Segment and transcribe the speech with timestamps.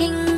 [0.00, 0.29] 心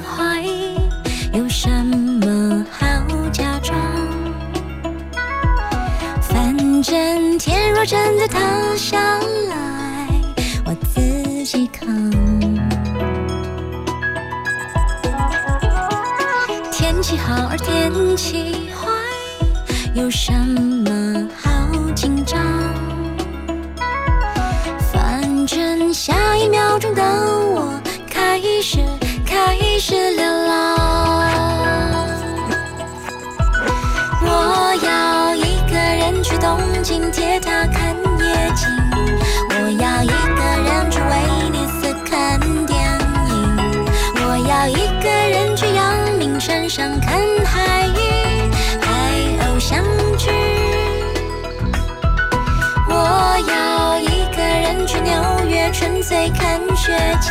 [56.02, 57.30] 约纯粹看雪景，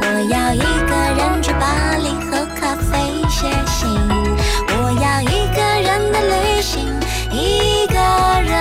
[0.00, 3.88] 我要一个人去巴黎喝咖啡写信，
[4.68, 6.86] 我要一个人的旅行，
[7.32, 7.94] 一个
[8.42, 8.54] 人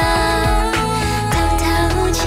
[1.32, 2.20] 透透气。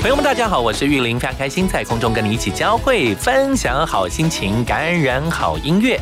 [0.00, 6.00] 朋友们，大家好，我是玉林，非常开心在空中跟你一起交汇，分享好心情，感染好音乐。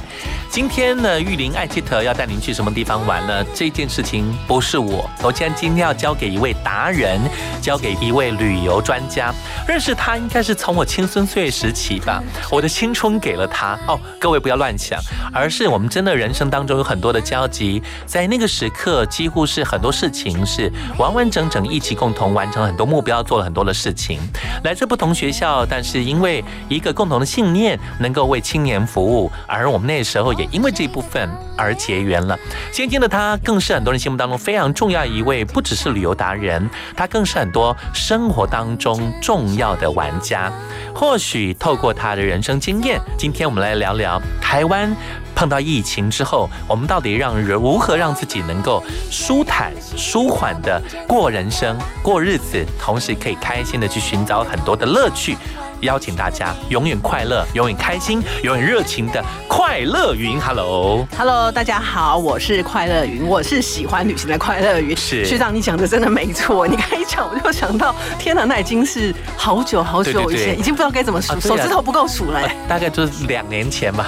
[0.59, 3.45] 今天呢，玉林爱吉特要带您去什么地方玩呢？
[3.55, 7.21] 这件事情不是我，我既然今天要交给一位达人，
[7.63, 9.33] 交给一位旅游专家。
[9.69, 12.21] 认识他应该是从我青春岁月时期吧，
[12.51, 13.79] 我的青春给了他。
[13.87, 14.99] 哦，各位不要乱想，
[15.33, 24.19] 而是我们真的人生当中有很多的交集，在那个时刻几乎是很多事情是完完整整一起共同完成了很多目标，做了很多的事情。
[24.65, 32.39] 来自不同学校，但是因为一个共同的信念，能够为青年服务，而我们那时候也因为这一部分而结缘了。
[32.73, 40.53] 现今的他，更是很多人心目当中非常重要一位，不只是旅游达人，他更是很多生活当中重要的玩家。
[40.95, 44.95] 或许透过他的人生经验，今天我们来聊聊台湾
[45.35, 55.37] 碰到疫情之后，我们到底让人如何让自己能够舒坦、舒缓的过人生、过日子，同时可以开心的去寻找很多的乐趣。
[55.81, 60.41] 邀请大家永远快乐、永远开心、永远热情的快乐云。
[60.41, 64.97] Hello，Hello，大家好，我是快乐云，我是喜欢旅行的快乐云。
[64.97, 66.67] 是学长，你讲的真的没错。
[66.67, 72.49] 你刚一讲，我就想到，天哪，那已经是好久好久以前，对对对已经不知道该怎么数，手指头不够数了。
[72.69, 74.07] 大概就是两年前吧，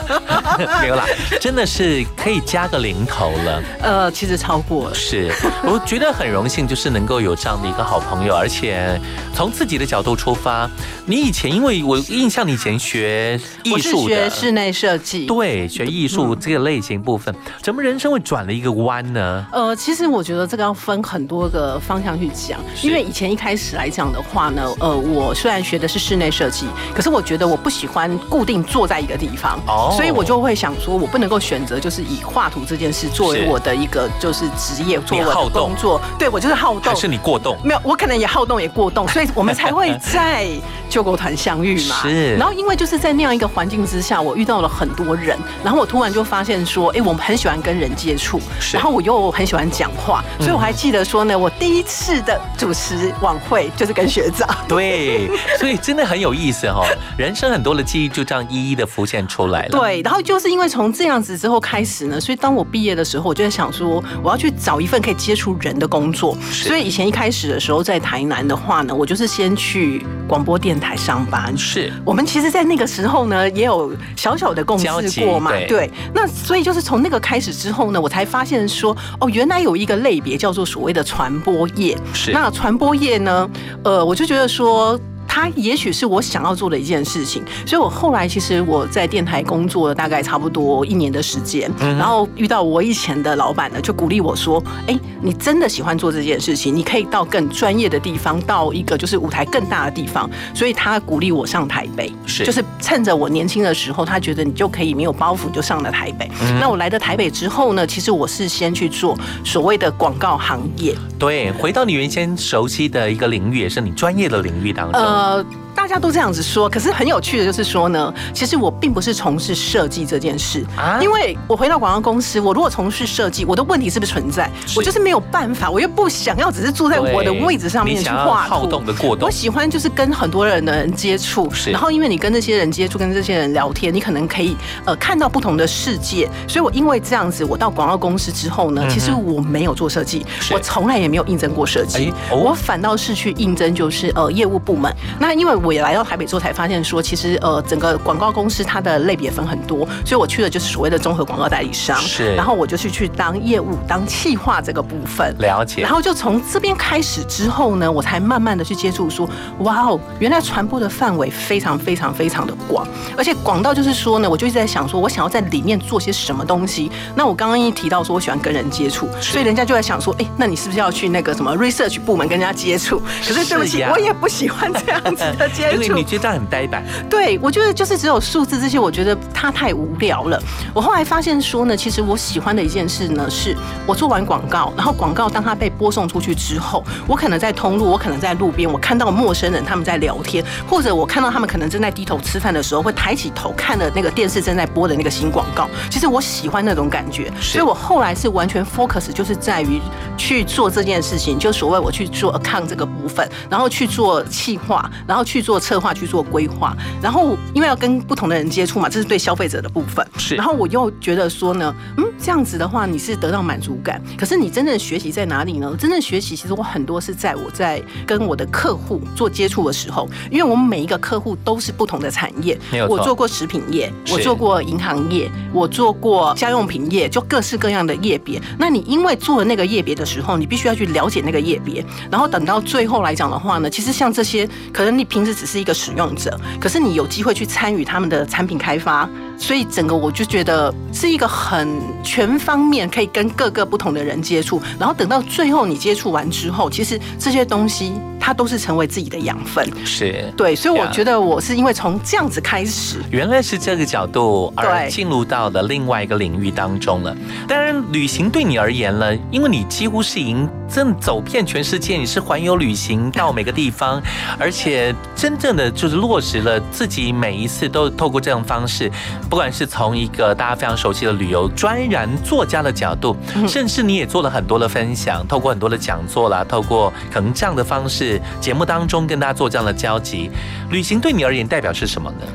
[0.83, 1.05] 没有啦，
[1.41, 3.63] 真的是可以加个零头了。
[3.83, 4.95] 呃，其实超过了。
[4.95, 5.33] 是，
[5.63, 9.01] 我觉得很荣幸，就是能够有这样的一个好朋友，而且
[9.35, 10.69] 从自己的角度出发，
[11.07, 15.27] 你以前因为我印象你以前学艺术的，学室内设计。
[15.27, 19.47] 对，学艺术这个类型部分，怎么人生会转了一个弯呢？
[19.53, 36.01] 呃，其实我觉得这个要分很多个方向去讲，因为以前一开始来讲的话呢，呃，我虽然学的是室内设计，可是我觉得我不喜欢固定坐在一个地方，哦所以我就会想说，我不能够选择就是以画图这件事作为我的一个就是职业，作为我的工作。
[36.19, 36.95] 对我就是好动还。
[36.95, 37.59] 是你过动？
[37.63, 40.49] 没有，我可能也好动也过动，所以我们才会在
[40.89, 41.97] 救国团相遇嘛。
[42.03, 54.49] 是然后因为就是在那样一个环境之下，我遇到了很多人，然后我突然就发现说，哎，我们很喜欢跟人接触，是然后我又很喜欢讲话，所以我还记得说呢，我第一次的主持晚会就是跟学长。
[54.69, 56.85] 对，所以真的很有意思哦。
[57.19, 59.71] 人生很多的记忆就这样一一的浮现出来了。
[59.71, 66.37] 对，然后就是因为从这样子之后开始呢，所以当我毕业的时候，我就在想说，我要去找一份可以接触人的工作。
[66.53, 71.40] 是所以以前一开始的时候，在台南的话呢，我就是先去广播电台上班。
[71.57, 74.87] 是我们其实，在那个时候呢，也有小小的共事
[75.25, 81.97] 过嘛，对那所以就是从那个开始之后呢，我才发现说，哦，原来有一个类别叫做所谓的传播业。
[82.13, 83.51] 是那传播业呢，
[83.85, 84.99] 呃，我就觉得说。
[85.33, 106.29] 它也许是我想要做的一件事情，所以我后来其实我在电台工作了大概差不多一年的时间，然后遇到我以前的老板呢，就鼓励我说：“哎，你真的喜欢做这件事情，你可以到更专业的地方，到一个就是舞台更大的地方。”所以他鼓励我上台北，是就是趁着我年轻的时候，他觉得你就可以没有包袱就上了台北。
[106.61, 115.01] 那我来到台北之后呢，其实我是先去做所谓的广告行业，对，回到你原先熟悉的一个领域，也是你专业的领域当中。
[115.01, 115.45] 呃，大
[115.91, 120.65] 家都这样子说，可是很有趣的就是说呢，其实我并不是从事设计这件事。
[120.77, 120.99] 啊？
[121.03, 124.49] 因为我回到广告公司，我如果从事设计，我的问题是不是存在？
[124.77, 136.29] 我就是没有办法，我又不想要只是坐在我的位置上面去画好图动的过动我喜欢就是跟很多人的人接触，然后因为你跟这些人接触，跟这些人聊天，你可能可以呃看到不同的世界。
[136.47, 142.13] 所以我因为这样子，我到广告公司之后呢，其实我没有做设计，我从来也没有应征过设计。
[142.31, 144.95] 我反倒是去应征就是呃业务部门。
[145.19, 155.35] 那因为我也来到台北之后才发现说，其实呃整个广告公司它的类别分很多，所以我去的就是所谓的综合广告代理商，是然后我就去去当业务、当企划这个部分。
[155.39, 155.91] 了解然。
[155.91, 159.29] 后就从这边开始之后呢，我才慢慢的去接触说，
[159.61, 162.87] 哇哦，原来传播的范围非常非常非常的广，
[163.17, 166.91] 而且广到就是说呢，我就一直在想说，我想要在里面做些什么东西。
[167.15, 173.01] 那我刚刚一提到说我喜欢跟人接触，所以人家就在想说，哎，那你是不是要去那个什么 research 部门跟人家接触？
[173.27, 176.11] 可是对不起，我也不喜欢这样子的接触因为你。
[176.11, 180.43] 觉得这样很呆板，对，我觉得就是只有数字这些，我觉得它太无聊了。
[180.75, 183.57] 我后来发现说呢，其实我喜欢的一件事呢，是
[183.87, 195.71] 我做完广告，然后广告当它被播送出去之后，我可能在通路，我可能在路边，我看到陌生人他们在聊天，或者我看到他们可能正在低头吃饭的时候，会抬起头看了那个电视正在播的那个新广告。
[195.89, 199.81] 其实我喜欢那种感觉，所以我后来是完全 focus 就是在于
[200.17, 210.07] 去做这件事情，就所谓我去做 account 这个部分，然后去做企划，然后去做策划，去做规划，然后因为要跟不同的人接触嘛，这是对消费者的部分。
[210.19, 210.35] 是。
[210.35, 215.75] 然后我又觉得说呢，嗯，这样子的话你是得到满足感，可是你真正的学习在哪里呢？
[215.79, 228.41] 真正学习其实我很多是在我在跟我的客户做接触的时候，因为我们每一个客户都是不同的产业没有，我做过食品业，我做过银行业，我做过家用品业，就各式各样的业别。
[228.59, 239.09] 那你因为做了那个业别的时候，你必须要去了解那个业别，然后等到最后来讲的话呢，其实像这些，可能你平时只是一个使用者，可是你有机会去参与他们的产品开发，
[239.39, 241.67] 所以整个我就觉得是一个很
[242.05, 247.95] 全方面可以跟各个不同的人接触，然后等到最后你接触完之后，其实这些东西
[248.31, 249.69] 它都是成为自己的养分。
[249.85, 257.13] 是对，所以我觉得我是因为从这样子开始，原来是这个角度而进入到了另外一个领域当中了。
[257.49, 264.01] 当然，旅行对你而言呢，因为你几乎是已经真走遍全世界，你是环游旅行到每个地方，
[264.39, 268.89] 而且真正的就是落实了自己每一次都透过这种方式，
[269.29, 273.17] 不管是从一个大家非常熟悉的旅游专栏作家的角度，
[273.49, 280.31] 甚至你也做了很多的分享，透过很多的讲座啦，透过可能这样的方式，节目当中跟大家做这样的交集。
[280.71, 282.27] 旅行对你而言代表是什么呢？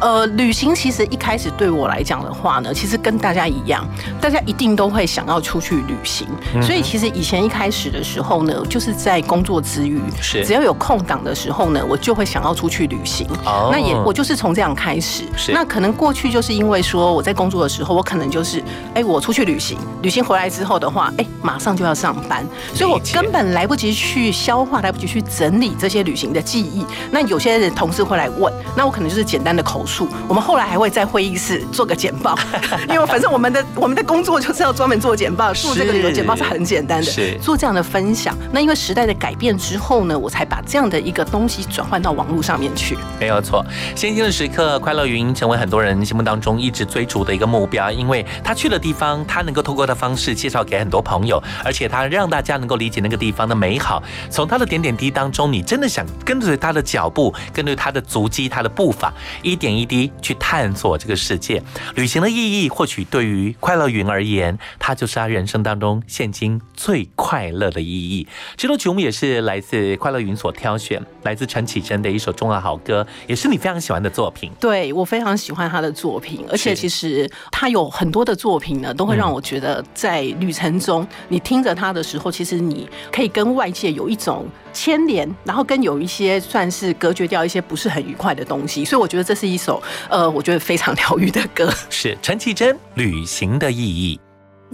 [0.00, 3.86] 呃，旅行其实一开始对我来讲的话呢，其实跟大家一样，
[4.20, 6.26] 大家一定都会想要出去旅行。
[6.54, 13.26] 嗯所以其实以前一开始的时候呢，就是在工作之余，是只要有空档的时候呢，我就会想要出去旅行。
[13.44, 15.24] 哦那也我就是从这样开始。
[15.36, 18.62] 是那可能过去就是因为说我在工作的时候，我可能就是
[18.94, 22.44] 哎，我出去旅行，旅行回来之后的话，哎，马上就要上班，
[22.74, 26.84] 所以我根本来不及去消化，来不及去整理这些旅行的记忆。
[27.10, 29.91] 那有些人同事会来问，那我可能就是简单的口述。
[30.28, 32.38] 我们后来还会在会议室做个简报，
[32.88, 38.34] 因为反正我们的我们的工作就是要专门做简报，做这个旅游简报是很简单的，是做这样的分享。
[38.50, 42.96] 那因为时代的改变之后呢，我才把这样的一个东西转换到网络上面去。
[43.20, 43.62] 没有错，
[43.94, 54.02] 先进的时刻，快乐云成为很多人心目当中一直追逐的一个目标，因为他去的地方，他能够透过的方式介绍给很多朋友，而且他让大家能够理解那个地方的美好。
[54.30, 61.62] 从他的点点滴滴当中，你真的想跟随他的脚步，跟随他的足迹、他的步伐，一点一滴去探索这个世界。
[61.94, 68.26] 旅行的意义，或许对于快乐云而言，它就是他人生当中现今最快乐的意义。
[68.56, 74.50] 这首曲目也是来自快乐云所挑选，来自陈绮贞的一首中华好歌，也是你非常喜欢的作品。
[74.60, 91.72] 对我非常喜欢他的作品，而且其实他有很多的作品呢，都会让我觉得在旅程中，你听着他的时候，其实你可以跟外界有一种牵连，然后跟有一些算是隔绝掉一些不是很愉快的东西，所以我觉得这是一首呃，我觉得非常疗愈的歌。
[91.90, 94.18] 是陈绮贞《旅行的意义》。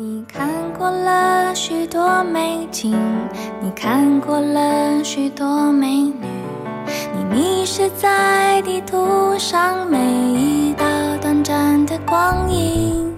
[0.01, 2.97] 你看过了许多美景，
[3.61, 6.15] 你看过了许多美女，
[7.17, 10.87] 你迷失在地图上每一道
[11.21, 13.18] 短暂的光影。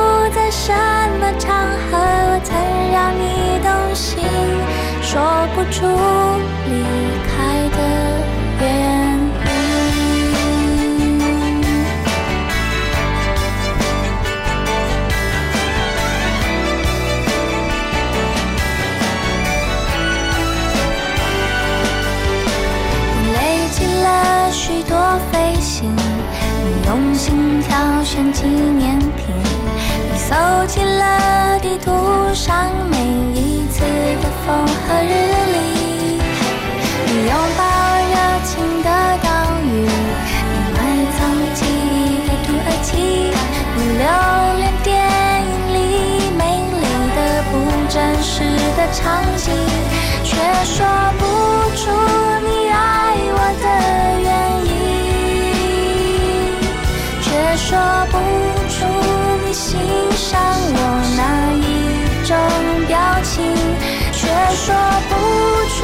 [0.53, 1.49] 什么场
[1.89, 2.53] 合我曾
[2.91, 4.21] 让你动心，
[5.01, 5.87] 说不出
[6.67, 6.73] 离
[7.25, 7.31] 开
[7.69, 7.77] 的
[8.59, 9.39] 原因。
[23.33, 23.37] 累
[23.71, 24.91] 积了许多
[25.31, 25.99] 飞行，你
[26.87, 28.43] 用心挑选纪，
[30.31, 31.91] 走进了地图
[32.33, 32.95] 上每
[33.37, 35.11] 一次的风和日
[35.51, 35.57] 丽，
[37.05, 37.61] 你拥抱
[38.07, 38.49] 热情
[38.81, 38.87] 的
[39.21, 39.27] 岛
[39.61, 40.79] 屿，你埋
[41.11, 41.19] 藏
[41.53, 42.89] 记忆的土耳其，
[43.75, 44.07] 你留
[44.57, 44.89] 恋电
[45.43, 45.75] 影里
[46.37, 46.39] 美
[46.71, 46.79] 丽
[47.13, 47.19] 的
[47.51, 47.53] 不
[47.89, 48.33] 真实
[48.77, 49.03] 的场
[49.35, 49.51] 景，
[50.23, 50.29] 却
[50.63, 50.87] 说
[51.19, 51.25] 不
[62.31, 62.37] 种
[62.87, 63.43] 表情，
[64.13, 64.21] 却
[64.55, 64.73] 说
[65.09, 65.11] 不
[65.67, 65.83] 出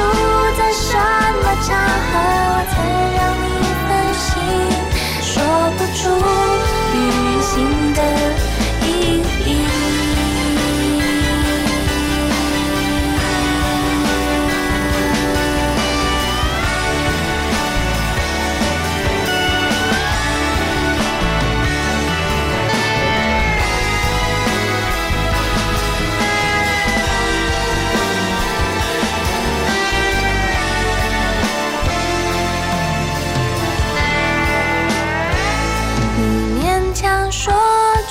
[0.57, 0.95] 在什
[1.43, 1.75] 么场
[2.07, 2.11] 合
[2.49, 2.75] 我曾
[3.17, 3.45] 让你
[3.83, 4.25] 分心，
[5.21, 5.27] 说
[5.77, 5.99] 不出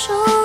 [0.06, 0.35] 说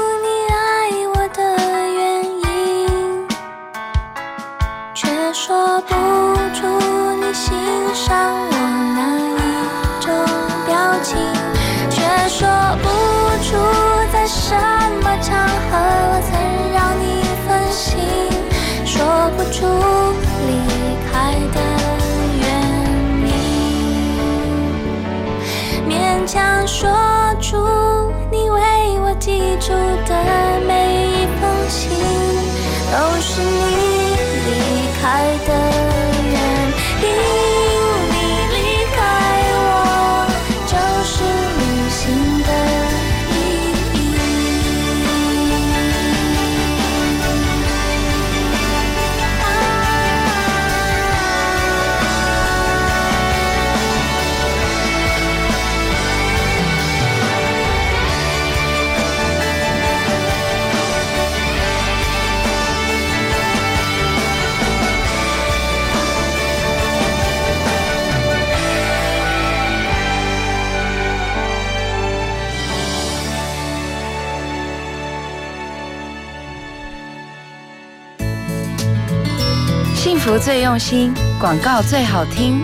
[80.43, 82.63] 最用心，广告最好听。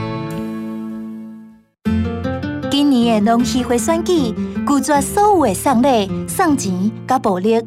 [2.72, 4.34] 今年的农协会选举，
[4.67, 7.63] 拒绝所有的送礼、送钱甲暴力。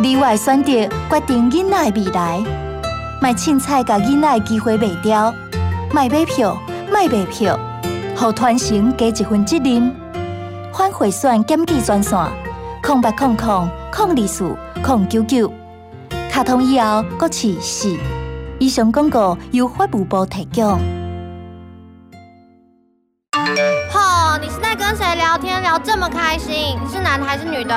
[0.00, 0.72] 你我的选择
[1.08, 2.42] 决定囡仔的未来，
[3.22, 5.32] 卖凊彩甲囡仔的机会卖掉，
[5.92, 6.60] 卖买票，
[6.92, 7.56] 卖卖票，
[8.16, 9.94] 互团成加一份责任。
[10.72, 12.18] 反贿选检举专线：
[12.82, 15.52] 空八空空空二四空九九。
[16.28, 17.96] 卡通以后搁试四。
[18.58, 20.78] 以上广告由法务部提供。
[23.90, 26.78] 吼，你是在跟谁聊天聊这么开心？
[26.82, 27.74] 你是男的还是女的？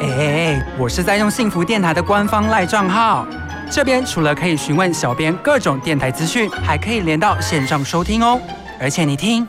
[0.00, 3.26] 哎，我是在用幸福电台的官方赖账号，
[3.70, 8.40] 这边除了可以询问小编各种电台资讯，还可以连到线上收听哦。
[8.78, 9.46] 而且你听，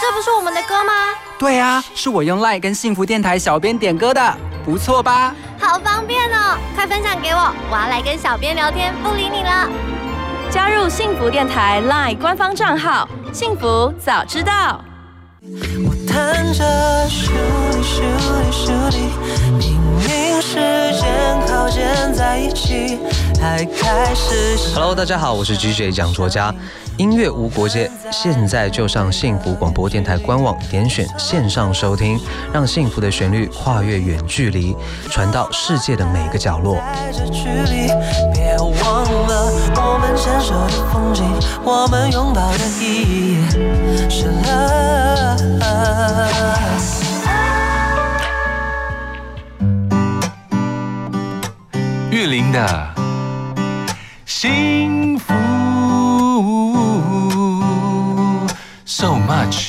[0.00, 0.92] 这不是我们的歌吗？
[1.38, 5.32] 对啊，是我用 LINE 跟幸福电台小编点歌的，不错吧？
[5.60, 9.70] 好方便哦，快分享给我，我要来跟小编聊天，不理你了。
[10.50, 14.82] 加入幸福电台 LINE 官方账号，幸福早知道。
[15.40, 17.30] 我弹着咻
[17.70, 18.02] 哩咻
[18.34, 18.98] 哩咻哩，
[19.58, 20.56] 明明时
[20.98, 21.80] 间靠近
[22.12, 22.98] 在一起，
[23.32, 26.52] 才开始 Hello，大家好，我是 GJ 蒋卓佳。
[26.98, 32.18] 音乐无国界，现在就上幸福广播电台官网点选线上收听，
[32.52, 34.76] 让幸福的旋律跨越远距离，
[35.08, 36.82] 传到世界的每个角落。
[52.10, 52.88] 玉林的
[54.26, 55.32] 幸福
[58.98, 59.67] ，so much。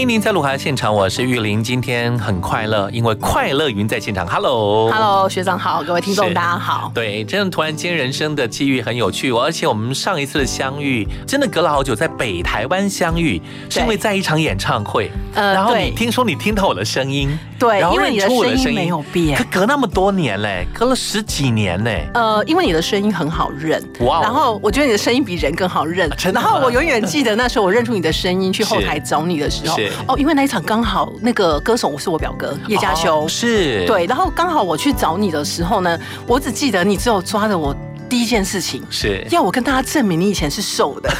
[0.00, 1.62] 欢迎您在鹿晗现场，我是玉林。
[1.62, 4.26] 今天很快乐，因为快乐云在现场。
[4.26, 6.90] Hello，Hello，学长好，各位听众大家好。
[6.94, 19.36] 对，真的突然间人生的际遇很有趣哦，而且我们上一次的相遇真的隔了好久，在北台湾相遇，是因为在一场演唱会，呃然后你听说你听到我的声音，对然后因为你的认出我声音没有变。
[19.36, 24.22] 可隔那么多年嘞，隔了十几年嘞，呃，因为你的声音很好认，哇哦。
[24.22, 37.74] 然后我觉得你的声音比人更好认，然后我永远记得那时候我认出你的声音去后台找你的时候是，哦，因为那一场刚好那个歌手是我表哥叶嘉修，哦是，对，然后刚好我去找你的时候呢，我只记得你只有抓着我
[38.10, 41.10] 第一件事情，是，要我跟大家证明你以前是瘦的。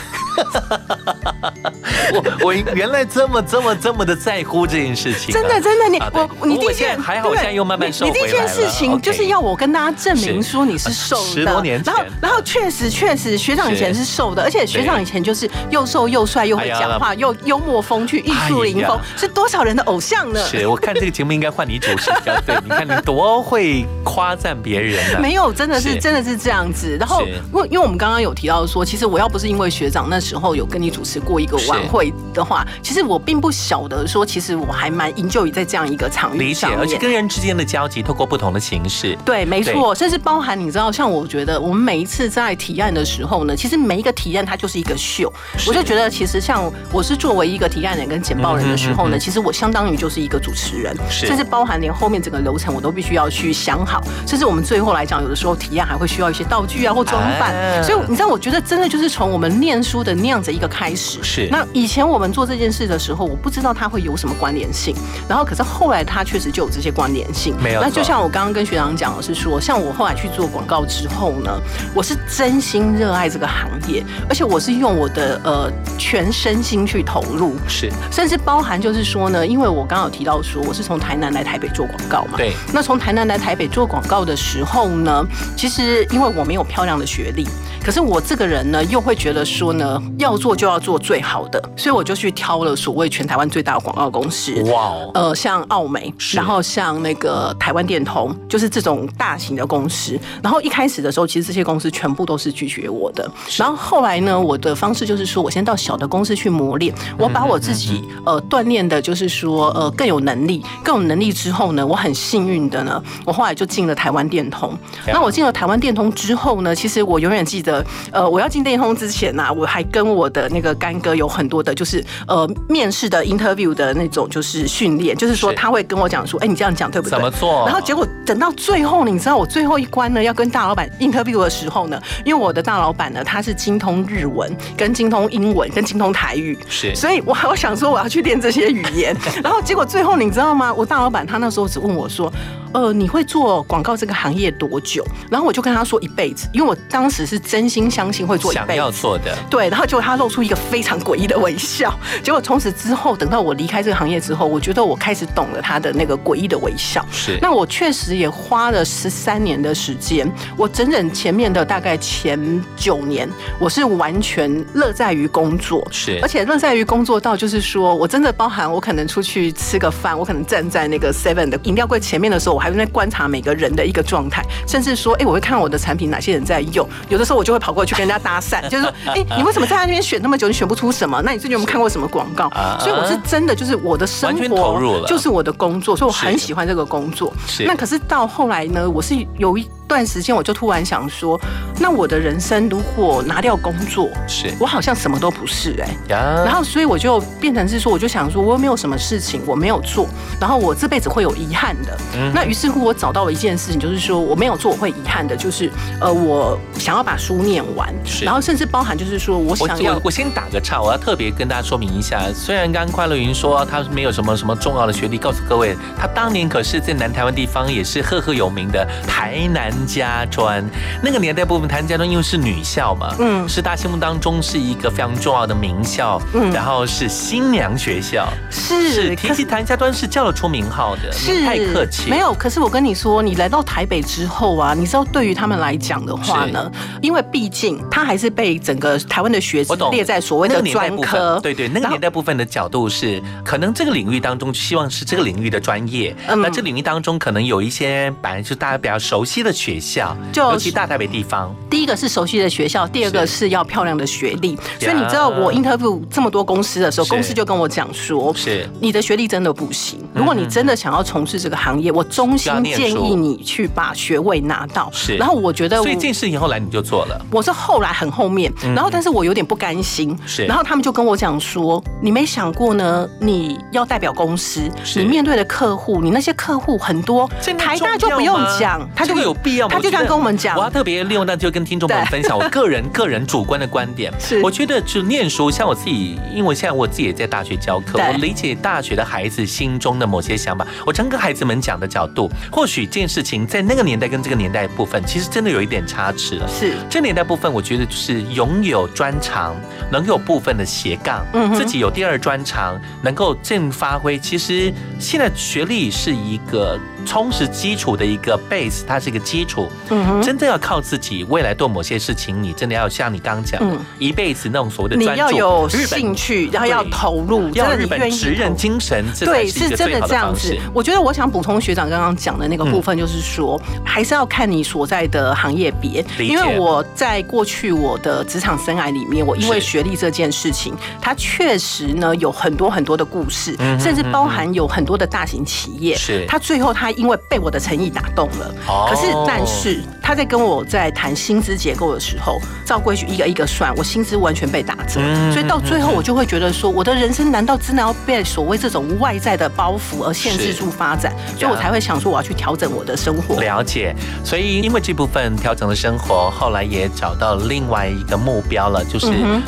[2.13, 11.93] 我我原来这么这么这么的在乎这件事情啊，真的真的，你啊我你第一件还好，现在又慢慢瘦你你第一件事情就是要我跟大家证明说你是瘦的，十多年前。
[11.95, 20.45] 然后然后确实确实学长以前是瘦的，而且学长以前就是又瘦又帅又会讲话又幽默风趣艺术临风哎，是多少人的偶像呢？
[20.45, 26.01] 是我看这个节目应该换你主持比较对，你看你多会夸赞别人呢、没有，真的是是。
[26.01, 26.80] 真的是这样子。
[26.99, 45.33] 然后，因为因为我们刚刚有提到说，其实我要不是因为学长那时候有跟你主持过一个晚会的话，其实我并不晓得说，其实我还蛮 enjoy 在这样一个场域理解上，而且跟人之间的交集，透过不同的形式，对，没错，甚至包含你知道，像我觉得我们每一次在提案的时候呢，其实每一个提案它就是一个秀。
[45.67, 51.27] 我就觉得，其实像我是作为一个提案人跟简报人的时候呢，嗯嗯嗯嗯其实我相当于就是一个主持人，是。
[51.27, 57.55] 甚至包含连后面整个流程我都必须要去想好，甚至我们最后来讲，有的时候提案还会需要一些道具啊或装扮。
[57.55, 61.19] 啊所以你知道，我觉得真的就是从我们念书的那样子一个开始。
[61.23, 61.49] 是。
[61.51, 64.95] 那以前我们做这件事的时候，我不知道它会有什么关联性，
[65.29, 67.55] 然后可是后来它确实就有这些关联性。
[67.61, 71.51] 没有那就像我刚刚跟学长讲的是说，像我后来去做广告之后呢，
[71.95, 77.91] 我是真心热爱这个行业，而且我是用我的呃全身心去投入，是。
[78.11, 82.53] 甚至包含就是说呢，因为我刚刚有提到说我是从台南来台北做广告嘛，对。
[82.73, 85.25] 那从台南来台北做广告的时候呢，
[85.57, 87.47] 其实因为我没有漂亮的学历，
[87.85, 94.53] 可是我这个人呢又会觉得说呢，要做就要做最好的，所以我就去挑了所谓全台湾最大的广告公司。
[94.73, 100.19] 哇哦，呃，像奥美，然后像那个台湾电通，就是这种大型的公司。
[100.43, 103.31] 然后一开始的时候，其实这些公司全部都是拒绝我的。
[103.57, 114.77] 然后后来呢，我的方式就是说我先到小的公司去磨练，我把我自己呃锻炼的，就是说呃更有能力，更有能力之后呢，我很幸运的呢，我后来就进了台湾电通。
[115.07, 127.11] 那我进了台湾电通之后呢，其实我永远记得，呃，我要进电通之前呢、啊我还跟我的那个干哥有很多的，就是呃面试的 interview 的那种就是训练，就是说他会跟我讲说，哎、你这样讲对不对？
[127.11, 140.73] 怎么做然后结果等到最后，你知道我最后一关呢，要跟大老板 interview 的时候呢，因为我的大老板呢，他是精通日文、跟精通英文、跟精通台语，是所以我我想说我要去练这些语言， 然后结果最后你知道吗？
[140.73, 142.33] 我大老板他那时候只问我说，
[142.73, 145.05] 呃，你会做广告这个行业多久？
[145.31, 148.79] 然后我就跟他说一辈子，因为我当时是真心相信会做一想辈子。
[148.79, 151.93] 要做的，对，然后结果他露出一个非常诡异的微笑。
[152.23, 157.05] 结果从此之后，等到我离开这个行业之后，我觉得我开始懂了他的那个诡异的微笑。
[157.11, 162.39] 是那我确实也花了十三年的时间，我整整前面的大概前
[162.77, 181.21] 九年，我是完全乐在于工作，是而且乐在于工作到就是说我真的包含我可能出去吃个饭，我可能站在那个 Seven 的饮料柜前面的时候，我还在观察每个人的一个状态，甚至说，哎、我会看我的产品哪些人在用，有的时候我就会跑过去跟人家搭讪， 就是说，哎、你为什么在那边选那么久，你选不出什么？
[181.25, 182.79] 那你最近有没有看过什么广告啊？
[182.81, 187.33] 所以我是真的就是我的生活就是我的工作，所以我很喜欢这个工作。
[187.67, 191.39] 那可是到后来呢，我是有一段时间，我就突然想说，
[191.81, 194.55] 那我的人生如果拿掉工作，是。
[194.61, 200.07] 我好像什么都不是哎、呀，然后，所以我就变成是说，我就想说，我又没有什么事情我没有做，
[200.41, 201.99] 然后我这辈子会有遗憾的。
[202.15, 202.31] 嗯。
[202.33, 205.69] 那于是乎，我找到了一件事情，就是说我没有做我会遗憾的，就是
[206.01, 208.25] 呃，我想要把书念完，是。
[208.25, 220.65] 然后甚至包含就是说我我想要我我先打个岔，我要特别跟大家说明一下，虽然刚刚快乐云说他没有什么什么重要的学历，告诉各位，他当年可是在南台湾地方也是赫赫有名的台南家专。
[221.03, 223.49] 那个年代部分，谭家专因为是女校嘛，嗯。
[223.49, 226.51] 是大家心目当中是一个非常重要的名校，嗯。
[226.53, 241.35] 然后是新娘学校，是是提起谭家专是叫得出名号的，是你太客气，没有，可是我跟你说，你来到台北之后啊，你知道对于他们来讲的话呢，因为毕竟他还是被整个台湾的学子列在所谓的专科。
[241.35, 246.41] 分，，对对，那个年代部分的角度是，可能这个领域当中希望是这个领域的专业，嗯。
[246.41, 253.51] 那这领域当中可能有一些本来就大家比较熟悉的学校，就尤其大台北地方，第一个是熟悉的学校，第二个是。
[253.51, 254.57] 要漂亮的学历。
[254.79, 259.99] 所以你知道我 interview 这么多公司的时候，公司就跟我讲说，是你的学历真的不行。
[260.15, 264.89] 如果你真的想要从事这个行业，我衷心建议你去把学位拿到。
[264.93, 265.17] 是。
[265.17, 270.45] 然后我觉得我所以这件事情后来你就做了，我是后来很后面，然后但是我有点不甘心，是。
[270.47, 273.09] 然后他们就跟我讲说，你没想过呢？
[273.19, 277.29] 你要代表公司，你面对的客户，你那些客户很多，
[277.59, 279.75] 台大就不用讲，他就这个有必要吗？
[279.75, 280.63] 他就这样跟我们讲我。
[280.63, 284.13] 要特别利用那就跟听众朋友分享我个人个人主观的观点。
[284.19, 290.67] 是我觉得就念书，像我自己，因为现在我自己也在大学教课，我理解大学的孩子心中的某些想法。
[290.87, 296.49] 我常跟孩子们讲的角度，或许这件事情在那个年代跟这个年代部分，其实真的有一点差池了。
[296.49, 299.55] 是这年代部分，我觉得就是拥有专长，
[299.91, 304.19] 能有部分的斜杠，嗯哼自己有第二专长，能够正发挥。
[304.19, 309.69] 其实现在学历是一个充实基础的一个 base，它是一个基础。
[309.91, 320.57] 嗯哼真正要靠自己，未来做某些事情，你真的要像你刚刚讲的，嗯一辈子那种所谓的你专注，要有兴趣，然后要投入，真要日的你愿意本职人精神，对，是真的这样子。。
[320.73, 326.05] 我觉得我想补充学长刚刚讲的那个部分，就是说，还是要看你所在的行业别。
[326.19, 338.87] 因为我在过去我的职场生涯里面，我因为学历这件事情，它确实呢有很多很多的故事，甚至包含有很多的大型企业，是它最后它因为被我的诚意打动了，哦。
[338.89, 351.13] 可是但是他在跟我在谈薪资结构的时候，照规矩一个一个算，我薪资完全被打折，嗯所以到最后我就会觉得说，我的人生难道真的要被所谓这种外在的包袱而限制住发展？
[351.39, 353.41] 所以我才会想说，我要去调整我的生活。
[353.41, 359.07] 了解，所以因为这部分调整了生活，后来也找到另外一个目标了，就是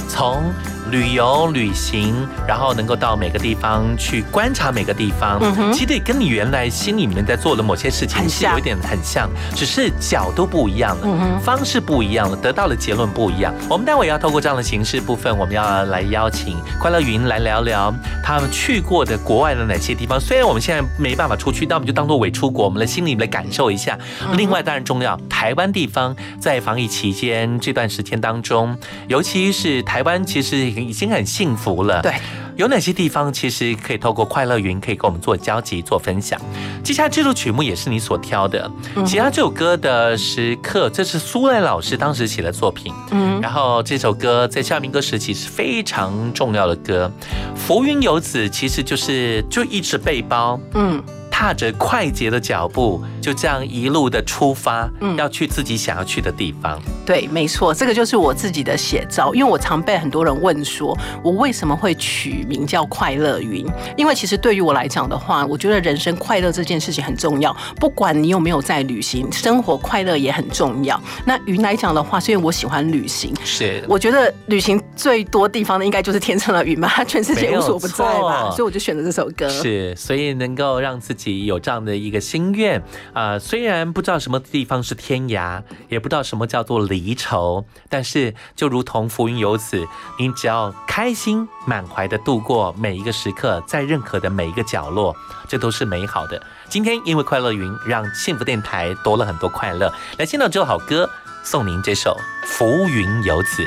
[0.09, 0.43] 从
[0.91, 5.41] 旅游旅行，然后能够到每个地方去观察每个地方。
[5.73, 13.55] 其实也跟你原来心里面在做的某些事情是有一点很像，只是角度不一样了，方式不一样了，得到的结论不一样。
[13.69, 20.21] 我们待会要透过这样的形式部分，我们要来邀请快乐云来聊聊他们去过的国外的哪些地方。
[20.21, 23.99] 虽然我们现在没办法出去，但我们就当做伪出国，我们的心里来感受一下。
[24.37, 28.77] 另外，当然重要，台湾地方在防疫期间这段时间当中，
[29.09, 32.01] 尤其是台湾，其实已经很幸福了。
[32.03, 32.13] 对。
[32.55, 36.39] 有哪些地方其实可以透过快乐云可以跟我们做交集、做分享？
[36.85, 38.71] 接下来这首曲目也是你所挑的，
[39.07, 42.93] 其他这首歌的时刻，这是苏芮老师当时写的作品。
[43.11, 47.11] 嗯，然后这首歌在夏明歌时期是非常重要的歌，
[47.57, 51.03] 《浮云游子》其实就是就一直背包，嗯，
[51.43, 56.81] 踏着快捷的脚步，就这样一路的出发，嗯要去自己想要去的地方。
[57.05, 59.35] 对，没错，这个就是我自己的写照。
[59.35, 63.67] 因为我常被很多人问说，我为什么会取名叫快乐云？
[63.97, 67.53] 因为其实对于我来讲的话，我觉得人生快乐这件事情很重要。
[67.81, 71.01] 不管你有没有在旅行，生活快乐也很重要。
[71.25, 79.49] 那云来讲的话，是因为我喜欢旅行，是我觉得旅行最多地方的应该就是天上的云吧，它 全世界无所不在吧，所以我就选择这首歌。
[79.49, 89.87] 是，所以能够让自己有这样的一个心愿，啊，虽然不知道什么地方是天涯，也不知道什么叫做离愁，但是就如同浮云游子，
[90.19, 95.15] 你只要开心满怀的度过每一个时刻，在任何的每一个角落，
[95.49, 96.41] 这都是美好的。
[96.69, 99.93] 今天因为快乐云，让幸福电台多了很多快乐。
[100.19, 101.09] 来，先到这首好歌，
[101.43, 102.17] 送您这首
[102.47, 103.63] 《浮云游子》。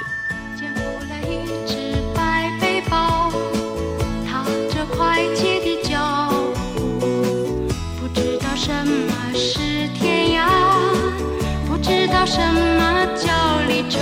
[13.96, 14.02] 离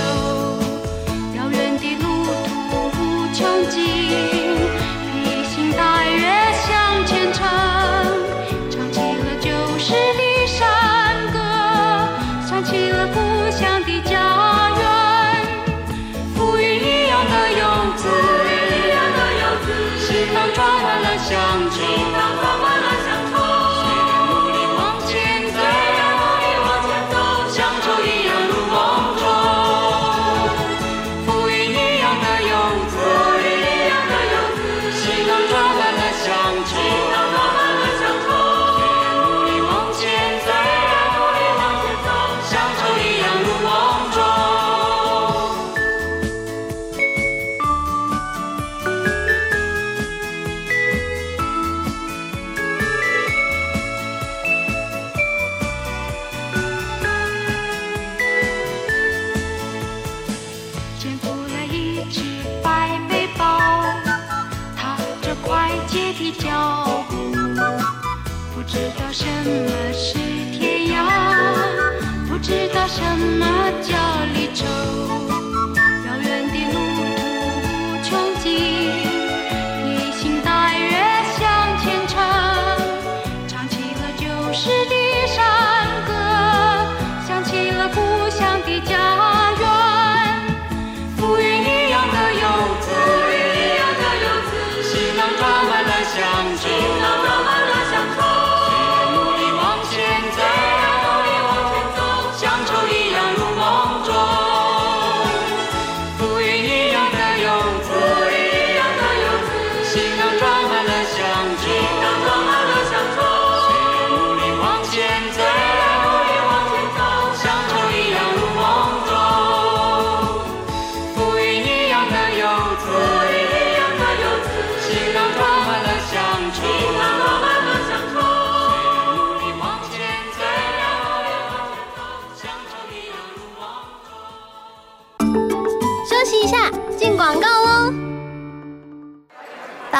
[1.36, 2.04] 遥远的路
[2.46, 2.50] 途
[2.98, 3.00] 无
[3.32, 3.78] 穷尽，
[5.12, 6.22] 披星戴月
[6.66, 6.68] 向
[7.06, 7.38] 前程，
[8.70, 10.62] 唱起了旧时的山
[11.32, 11.38] 歌，
[12.48, 13.16] 想起了故
[13.50, 14.13] 乡的家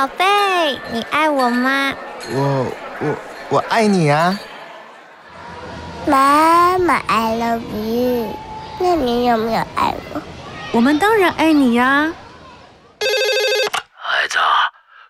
[0.04, 1.94] 宝贝，你爱我吗？
[2.30, 2.66] 我
[3.00, 3.16] 我
[3.48, 4.38] 我爱你啊！
[6.06, 8.36] 妈妈，I love you。
[8.78, 10.20] 那你有没有爱我？
[10.72, 12.12] 我们当然爱你呀、
[13.96, 14.36] 孩子，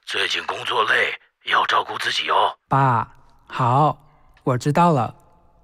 [0.07, 1.13] 最近工作累，
[1.51, 2.55] 要照顾自己哦。
[2.69, 3.09] 爸，
[3.49, 3.99] 好，
[4.45, 5.13] 我知道了。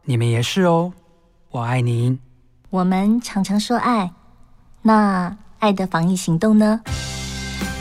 [0.03, 0.93] 你们也是哦，
[1.53, 2.19] 我爱您。
[2.71, 4.11] 我们常常说爱，
[4.83, 6.81] 那爱的防疫行动呢？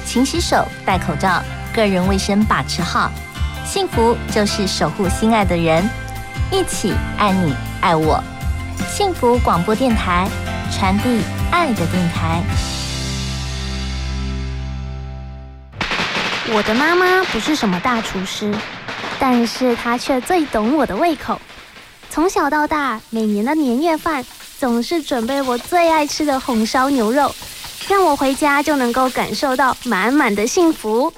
[0.10, 1.40] 勤洗手，戴口罩，
[1.72, 3.12] 个人卫生把持好。
[3.64, 5.88] 幸福就是守护心爱的人，
[6.52, 8.20] 一起爱你爱我。
[8.90, 10.28] 幸福广播电台，
[10.72, 12.42] 传递爱的电台。
[16.52, 18.52] 我的妈妈不是什么大厨师，
[19.20, 21.40] 但是她却最懂我的胃口。
[22.10, 24.26] 从小到大，每年的年夜饭
[24.58, 27.32] 总是准备我最爱吃的红烧牛肉，
[27.90, 31.12] 让我回家就能够感受到满满的幸福。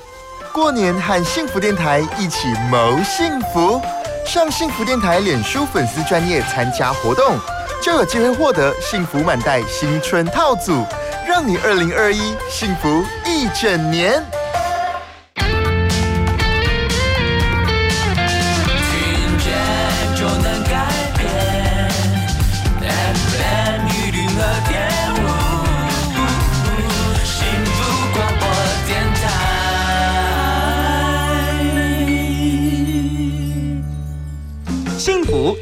[0.54, 3.82] 过年和幸福电台一起谋幸福，
[4.26, 7.38] 上幸福电台脸书粉丝专业参加活动，
[7.84, 10.86] 就有机会获得幸福满袋新春套组，
[11.28, 14.24] 让你二零二一幸福一整年。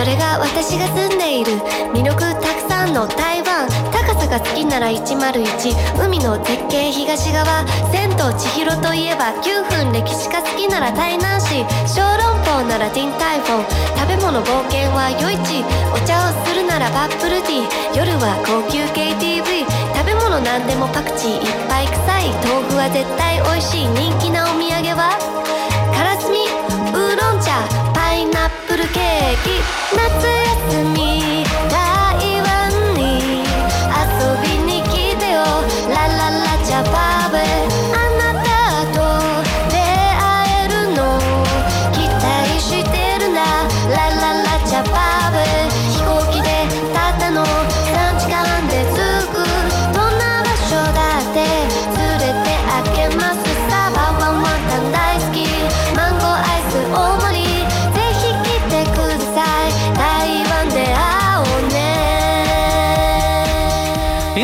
[0.00, 1.52] それが私が住んでいる？
[1.92, 3.68] 魅力たくさんの台湾。
[3.92, 7.44] 高さが好きなら101海の絶景東側。
[7.92, 11.60] 千と千尋といえば9分歴史が好きなら台南市。
[11.84, 13.68] 小籠包ならディンタイフォン
[14.00, 15.60] 食べ物冒険は夜市。
[15.92, 17.98] お茶をするならバップルティー。
[17.98, 21.86] 夜は高級 KTV 食べ物なんでもパクチーいっぱい。
[21.86, 22.32] 臭い。
[22.48, 23.86] 豆腐は絶対美味しい。
[24.00, 25.39] 人気なお土産は？
[28.92, 29.02] ケー
[29.44, 29.50] キ。
[29.96, 30.26] 夏
[30.72, 31.29] 休み。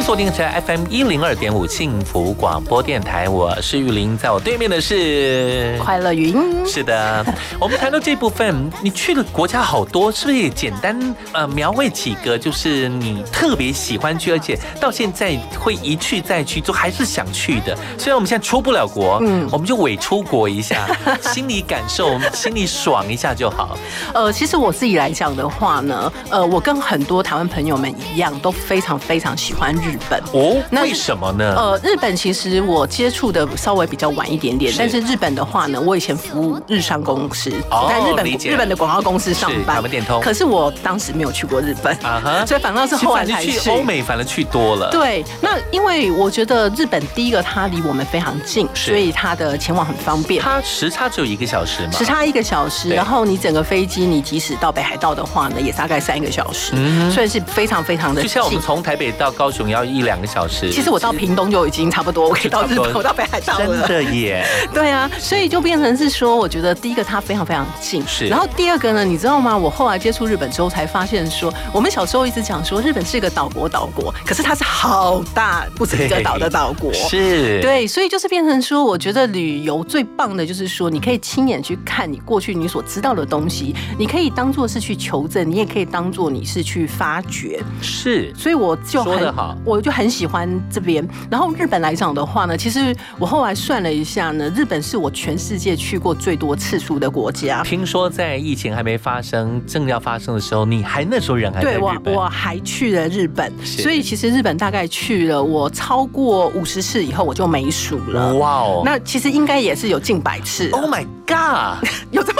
[0.07, 6.65] 锁定的是 FM 一零二点五幸福广播电台，我是玉林，在我对面的是快乐云。
[6.65, 7.27] 是的，
[7.59, 10.97] 我们谈到这部分，你去的国家好多，是不是也简单
[11.33, 17.77] 呃描绘几个，就是你特别喜欢去，而且到现在会一去再去，就还是想去的。
[17.99, 20.87] 虽然我们现在出不了国，嗯，我们就伪出国一下，
[21.35, 23.77] 心里感受，心里爽一下就好。
[24.15, 30.21] 呃，其实我自己来讲的话呢，呃，我跟很多台湾朋友们一样，都非常非常喜欢日本。
[30.33, 31.55] 哦，那为什么呢？
[31.57, 39.83] 呃，日本其实我接触的稍微比较晚一点点，但是日本的话呢，我以前服务日商公司，哦在日本日本的广告公司上班，
[40.21, 44.91] 可是我当时没有去过日本，啊哈所以反倒是后来才去欧美，反而去多了。
[44.91, 50.43] 对，那因为我觉得日本第一个它离我们非常近，所以它的前往很方便。
[50.43, 58.61] 它时差只有一个小时嘛，时差一个小时，然后你整个飞机，你即使到北海道的话呢，也大概三个小时，嗯所以是非常非常的近就像我们。
[58.67, 60.71] 从台北到高雄要一两个小时。
[60.71, 63.67] 其实我到屏东就已经差不多，我可以到日本，我到北海道了。
[63.67, 64.45] 真的耶，
[64.75, 69.57] 对啊，所以就变成是说，我觉得第一个它非常非常近，是然后第二个呢，你知道吗？
[69.57, 76.93] 我后来接触日本之后才发现说，我们小时候一直讲说日本是一个岛国岛国，可是它是好大不止一个岛的岛国。
[76.95, 87.63] 是，对，所以就是变成说，我觉得旅游最棒的就是说，你可以亲眼去看你过去你所知道的东西，你可以当做是去求证，你也可以当做你是去发掘。
[87.81, 91.07] 是，所以我就很好我就很喜欢这边。
[91.31, 97.63] 然后日本来讲的话呢，其实我后来算了一下呢，日本是我全世界去过最多次数的国家。
[97.63, 108.35] 听说在疫情还没发生、正要发生的时候，你还那时候人还在对我日，本，我还去了日本，所以其实日本大概去了我超过五十次以后，我就没数了。
[108.37, 110.69] 哇哦那其实应该也是有近百次。
[110.71, 111.89] ，Oh my God！
[112.11, 112.36] 有这么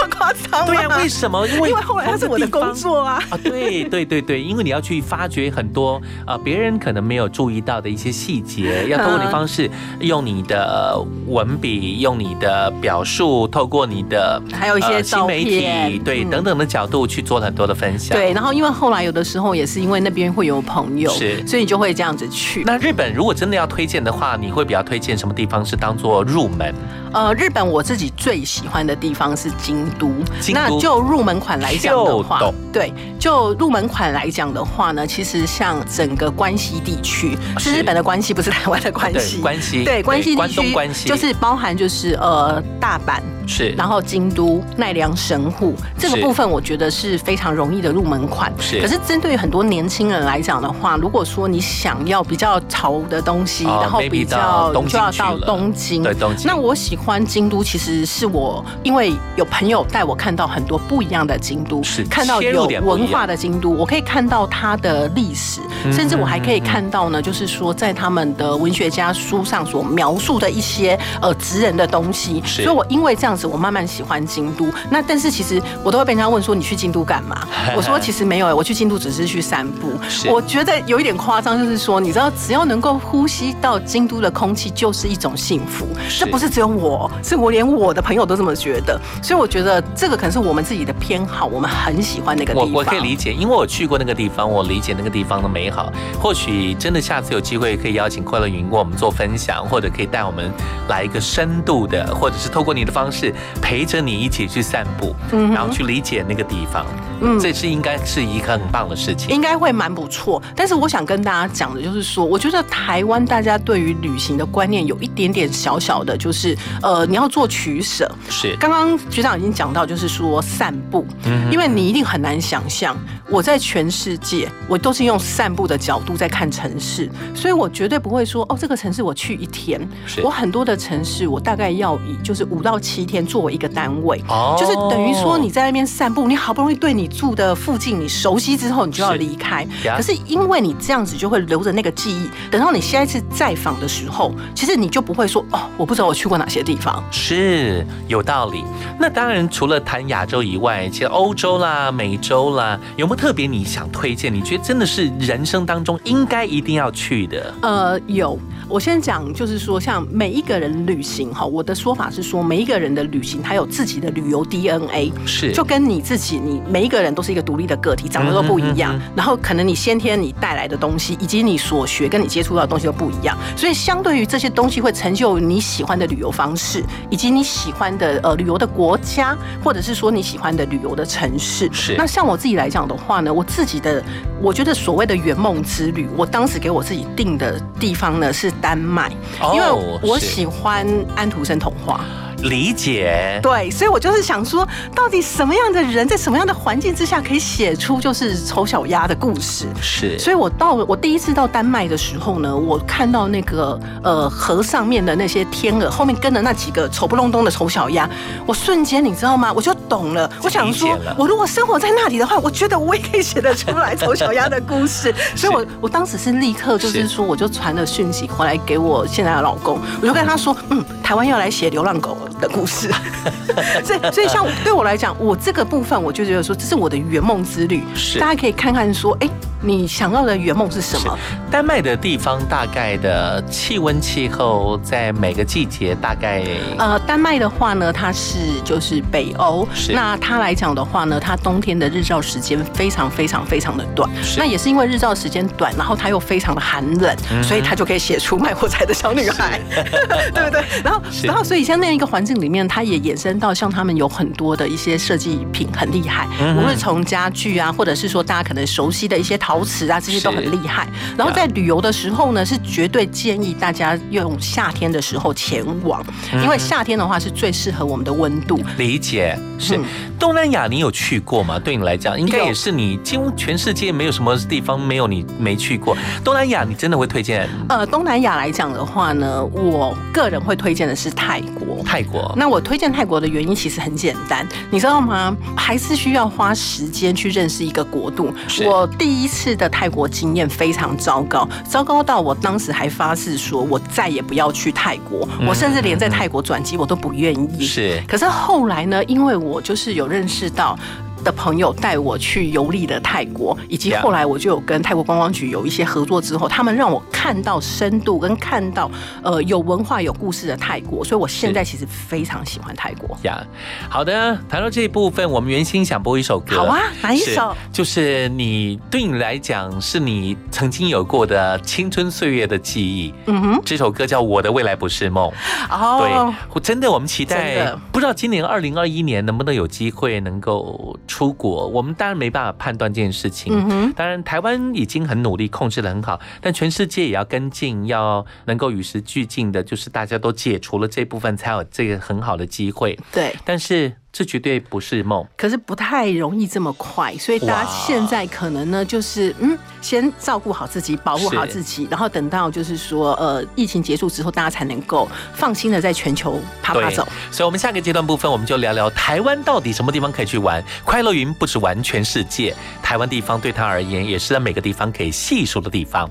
[0.49, 0.73] 夸张吗？
[0.73, 1.47] 对啊，为什么？
[1.47, 3.21] 因为 因为后来它是我的工作啊。
[3.29, 18.17] 啊，对 对对对，因为你要去发掘很多呃别人可能没有注意到的一些细节，要通过你的方式，用你的呃文笔，用你的表述，透过你的还有一些呃新媒体，对嗯等等的角度去做很多的分享。
[18.17, 22.63] 对，然后因为后来有的时候也是因为那边会有朋友，是所以你就会这样子去。
[22.65, 26.73] 那日本如果真的要推荐的话，你会比较推荐什么地方是当做入门？
[27.13, 30.11] 呃，日本我自己最喜欢的地方是京都。
[30.39, 39.39] 京都那就入门款来讲的话对，就入门款来讲的话呢，其实像整个关西地区是日本的关系，不是台湾的关系。
[39.41, 43.19] 关西对关西地区关西就是包含就是呃大阪。
[43.49, 48.51] 是，然后京都、奈良、神户这个部分，我觉得是非常容易的入门款。
[48.59, 56.03] 是可是针对于很多年轻人来讲的话，如果说你想要比较潮的东西，哦然后比较就要到东京。
[56.03, 72.41] 对东京那我喜欢京都，其实是我因为有朋友带我看到很多不一样的京都，是看到有文化的京都，我可以看到它的历史，嗯甚至我还可以看到呢，就是说在他们的文学家书上所描述的一些呃职人的东西。
[72.45, 74.67] 所以我因为这样子，我慢慢喜欢京都。
[74.89, 77.47] 那但是其实我都会被人家问说你去京都干嘛？
[77.75, 79.91] 我说其实没有、欸，我去京都只是去散步。
[80.29, 85.87] 我觉得有一点夸张，就是说你知道，只要能够呼吸到京都的空气，就是一种幸福。
[86.07, 86.86] 是这不是只有我，
[87.23, 88.99] 是我连我的朋友都这么觉得。
[89.21, 92.71] 所以我觉得这个可能是我们自己的偏好，我们很喜欢那个地方。
[92.71, 95.91] 我我可以理解，因为我去过那个地方，我理解那个地方的美好。
[96.21, 100.51] 或许真的下次有机会可以邀请快乐云跟我们做分享，或者可以带我们
[100.87, 106.85] 来一个深度的，或者是透过你的方式陪着你一起去散步，嗯然后去理解那个地方。
[107.19, 109.29] 嗯这是应该是一个很棒的事情。
[109.29, 110.41] 应该会蛮不错。
[110.55, 118.09] 但是我想跟大家讲的就是说，我觉得台湾大家对于旅行的观念有一点点小小的，就是呃，你要做取舍。
[118.29, 118.55] 是。
[118.59, 122.97] 刚刚局长已经讲到，就是说散步，嗯因为你一定很难想象，
[123.29, 129.79] 我在全世界，我都是用散步的角度在看城市，所以我绝对不会说哦，这个城市我去一天。
[130.05, 134.55] 是，我很多的城市，我大概要以就是五到七天作为一个单位，哦。
[134.59, 139.63] 就是等于说你在那边散步，你好不容易对你住的附近你熟悉之后，你就要离开。
[139.83, 147.03] 呀可是因为你这样子就会留着那个记忆，等到你下一次再访的时候，其实你就不会说哦，我不知道我去过哪些地方。
[147.09, 148.63] 是有道理。
[148.99, 154.33] 那当然，除了谈亚洲以外，其实欧洲啦、美洲啦，有没有特别你想推荐？
[154.33, 157.53] 你觉得真的是人生当中应该一定要去的？
[157.61, 158.37] 呃，有。
[158.69, 168.93] 我先讲，就是说，像每一个人旅行哈，我的说法是说，每一个人的旅行他有自己的旅游 DNA，是就跟你自己，你每一个人都是一个独立的个体，长得都不一样。
[168.93, 181.69] 嗯然后可能你先天你带来的东西，以及你所学跟你接触到的东西都不一样，所以相对于这些东西会成就你喜欢的旅游方式，以及你喜欢的呃旅游的国家，或者是说你喜欢的旅游的城市。
[181.71, 184.03] 是那像我自己来讲的话呢，我自己的
[184.41, 192.03] 我觉得所谓的圆梦之旅，我当时给我自己定的地方呢是丹麦，哦因为我喜欢安徒生童话。
[192.47, 193.39] 理解。
[193.41, 199.65] 对，所以我就是想说，到底什么样的人在什么样的环境之下可以写出就是丑小鸭的故事？
[199.81, 208.09] 是，所以我到我第一次到丹麦的时候呢，我看到那个呃河上面的那些天鹅，后面跟着那几个丑不隆咚的丑小鸭，
[208.45, 209.51] 我瞬间你知道吗？
[209.53, 210.29] 我就懂了。
[210.43, 215.13] 我想说我如果生活在那里的话，我觉得我也可以写得出来丑小鸭的故事。
[215.35, 222.91] 所以我我当时是立刻就是说，我就传了讯息回来给我现在的老公，我就跟他说，嗯，台湾要来写流浪狗的故事。
[223.83, 227.83] 所以所以像对我来讲，我这个部分我就觉得说，这是我的圆梦之旅。
[227.95, 229.29] 是大家可以看看说，哎，
[229.61, 231.17] 你想要的圆梦是什么？
[231.49, 236.43] 丹麦的地方大概的气温气候在每个季节大概
[236.77, 249.59] 呃，丹麦的话呢，它是就是北欧，那它来讲的话呢，它冬天的日照时间非常非常非常的短，那也是因为日照时间短，然后它又非常的寒冷，嗯所以它就可以写出卖火柴的小女孩，
[250.33, 250.63] 对不对？
[250.83, 260.87] 然后然后所以像那样一个环境里面，它也衍生到像他们有很多的一些设计品很厉害，无论从家具啊，或者是说大家可能熟悉的一些陶瓷啊，这些都很厉害。
[261.17, 268.59] 然后在旅游的时候呢，是绝对建议大家用夏天的时候前往，嗯因为夏天的话是最适合我们的温度。
[268.77, 269.83] 理解是嗯
[270.19, 271.59] 东南亚，你有去过吗？
[271.59, 275.95] 对你来讲，应该也是你几乎全世界没有什么地方没有你没去过。
[276.23, 281.83] 东南亚，你真的会推荐呃，东南亚来讲的话呢，我个人会推荐的是泰国。
[281.85, 282.33] 泰国？
[282.35, 285.35] 那我推荐泰国的原因其实很简单，你知道吗？
[285.55, 288.33] 还是需要花时间去认识一个国度。
[288.65, 297.65] 我第一次的泰国经验非常糟糕，糟糕到我当时还发誓说，我再也不要去泰国，嗯我甚至连在泰国转机我都不愿意。
[297.65, 300.77] 是可是后来呢，因为我就是有认识到。
[301.23, 308.89] 的朋友带我去游历的泰国，以及后来我就有跟泰国观光局有一些合作之后，他们让我看到深度跟看到
[309.23, 313.17] 呃有文化有故事的泰国，所以我现在其实非常喜欢泰国。
[313.23, 313.45] 呀
[313.89, 316.57] 好的，谈到这一部分，我们原先想播一首歌。
[316.57, 323.13] 好啊哪一首是就是你对你来讲，是你曾经有过的青春岁月的记忆。
[323.25, 325.29] 嗯哼，这首歌叫《我的未来不是梦》。
[325.69, 331.67] 哦对，我真的，我们期待，不知道今年二零二一年能不能有机会能够出国。
[331.67, 333.51] 我们当然没办法判断这件事情。
[333.51, 342.95] 嗯当然台湾已经很努力控制的很好，但全世界也要跟进，要能够与时俱进的，就是大家都解除了这部分，才有这个很好的机会。
[343.11, 345.23] 对，但是这绝对不是梦。
[345.37, 357.07] 可是不太容易这么快，所以大家哇现在可能呢，就是嗯，先照顾好自己，保护好自己，然后等到就是说，呃，疫情结束之后，大家才能够放心的在全球爬爬走。
[357.29, 360.63] 所以，我们下个阶段部分，我们就聊聊台湾到底什么地方可以去玩。
[360.83, 366.09] 快乐云不止玩全世界，台湾地方对他而言，也是在每个地方可以细数的地方。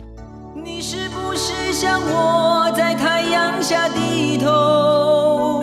[0.54, 5.62] 你是不是像我在太阳下低头，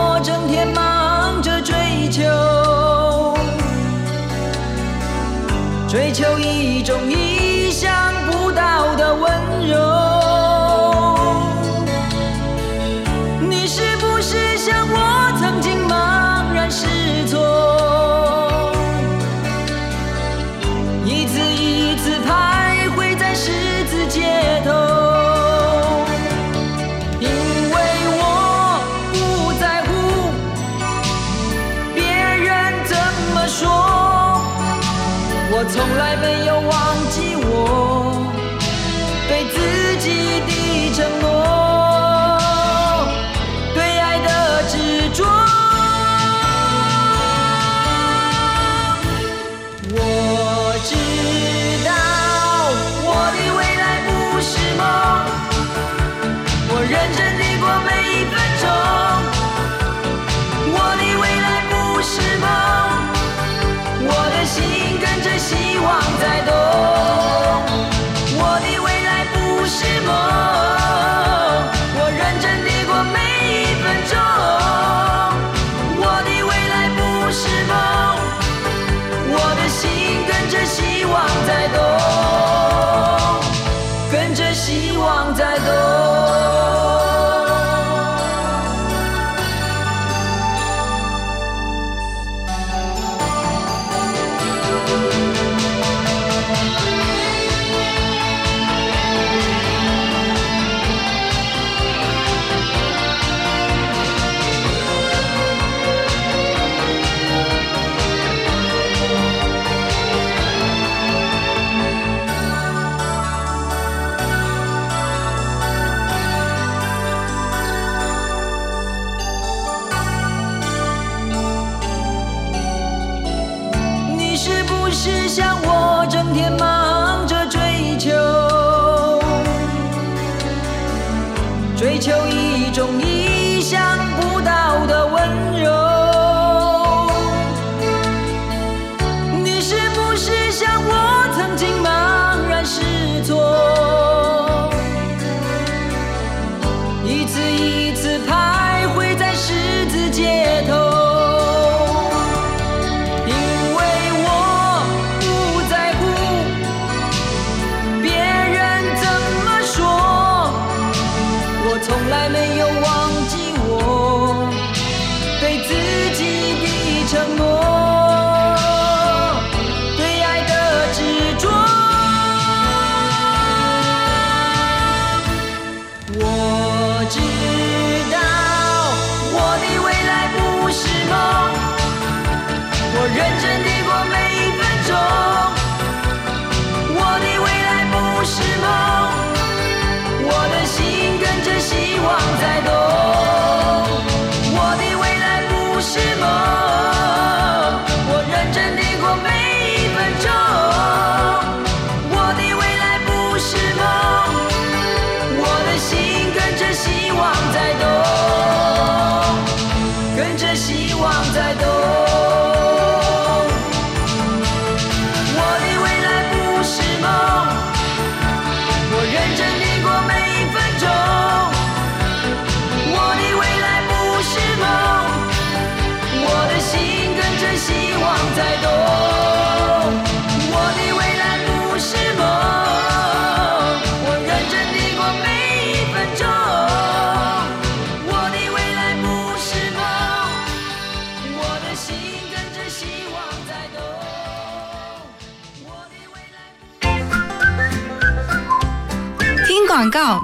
[5.91, 7.30] 追求一种意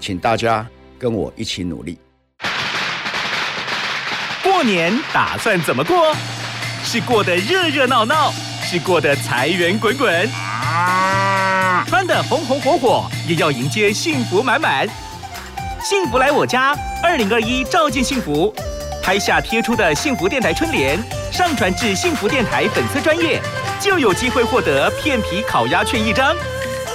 [0.00, 0.66] 请大家
[0.98, 1.98] 跟我一起努力。
[4.42, 6.16] 过年打算怎么过？
[6.82, 8.32] 是过得热热闹闹，
[8.64, 10.28] 是过得财源滚滚，
[11.86, 14.88] 穿得红红火火，也要迎接幸福满满。
[15.82, 18.52] 幸福来我家，二零二一照进幸福，
[19.02, 20.98] 拍下贴出的幸福电台春联，
[21.30, 23.40] 上传至幸福电台粉丝专业，
[23.78, 26.34] 就有机会获得片皮烤鸭券一张。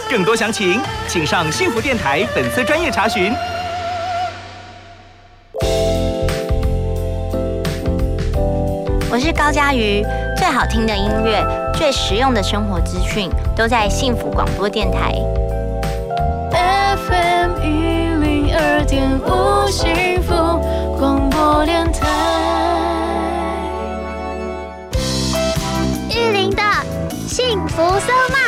[0.09, 3.33] 更多详情，请上幸福电台粉丝专业查询。
[9.11, 10.03] 我是高佳瑜，
[10.37, 11.43] 最好听的音乐，
[11.73, 15.13] 最实用的生活资讯，都在幸福广播电台。
[16.51, 20.33] FM 一零二点五幸福
[20.97, 22.07] 广播电台。
[26.09, 26.61] 玉林的
[27.27, 28.44] 幸福 so much。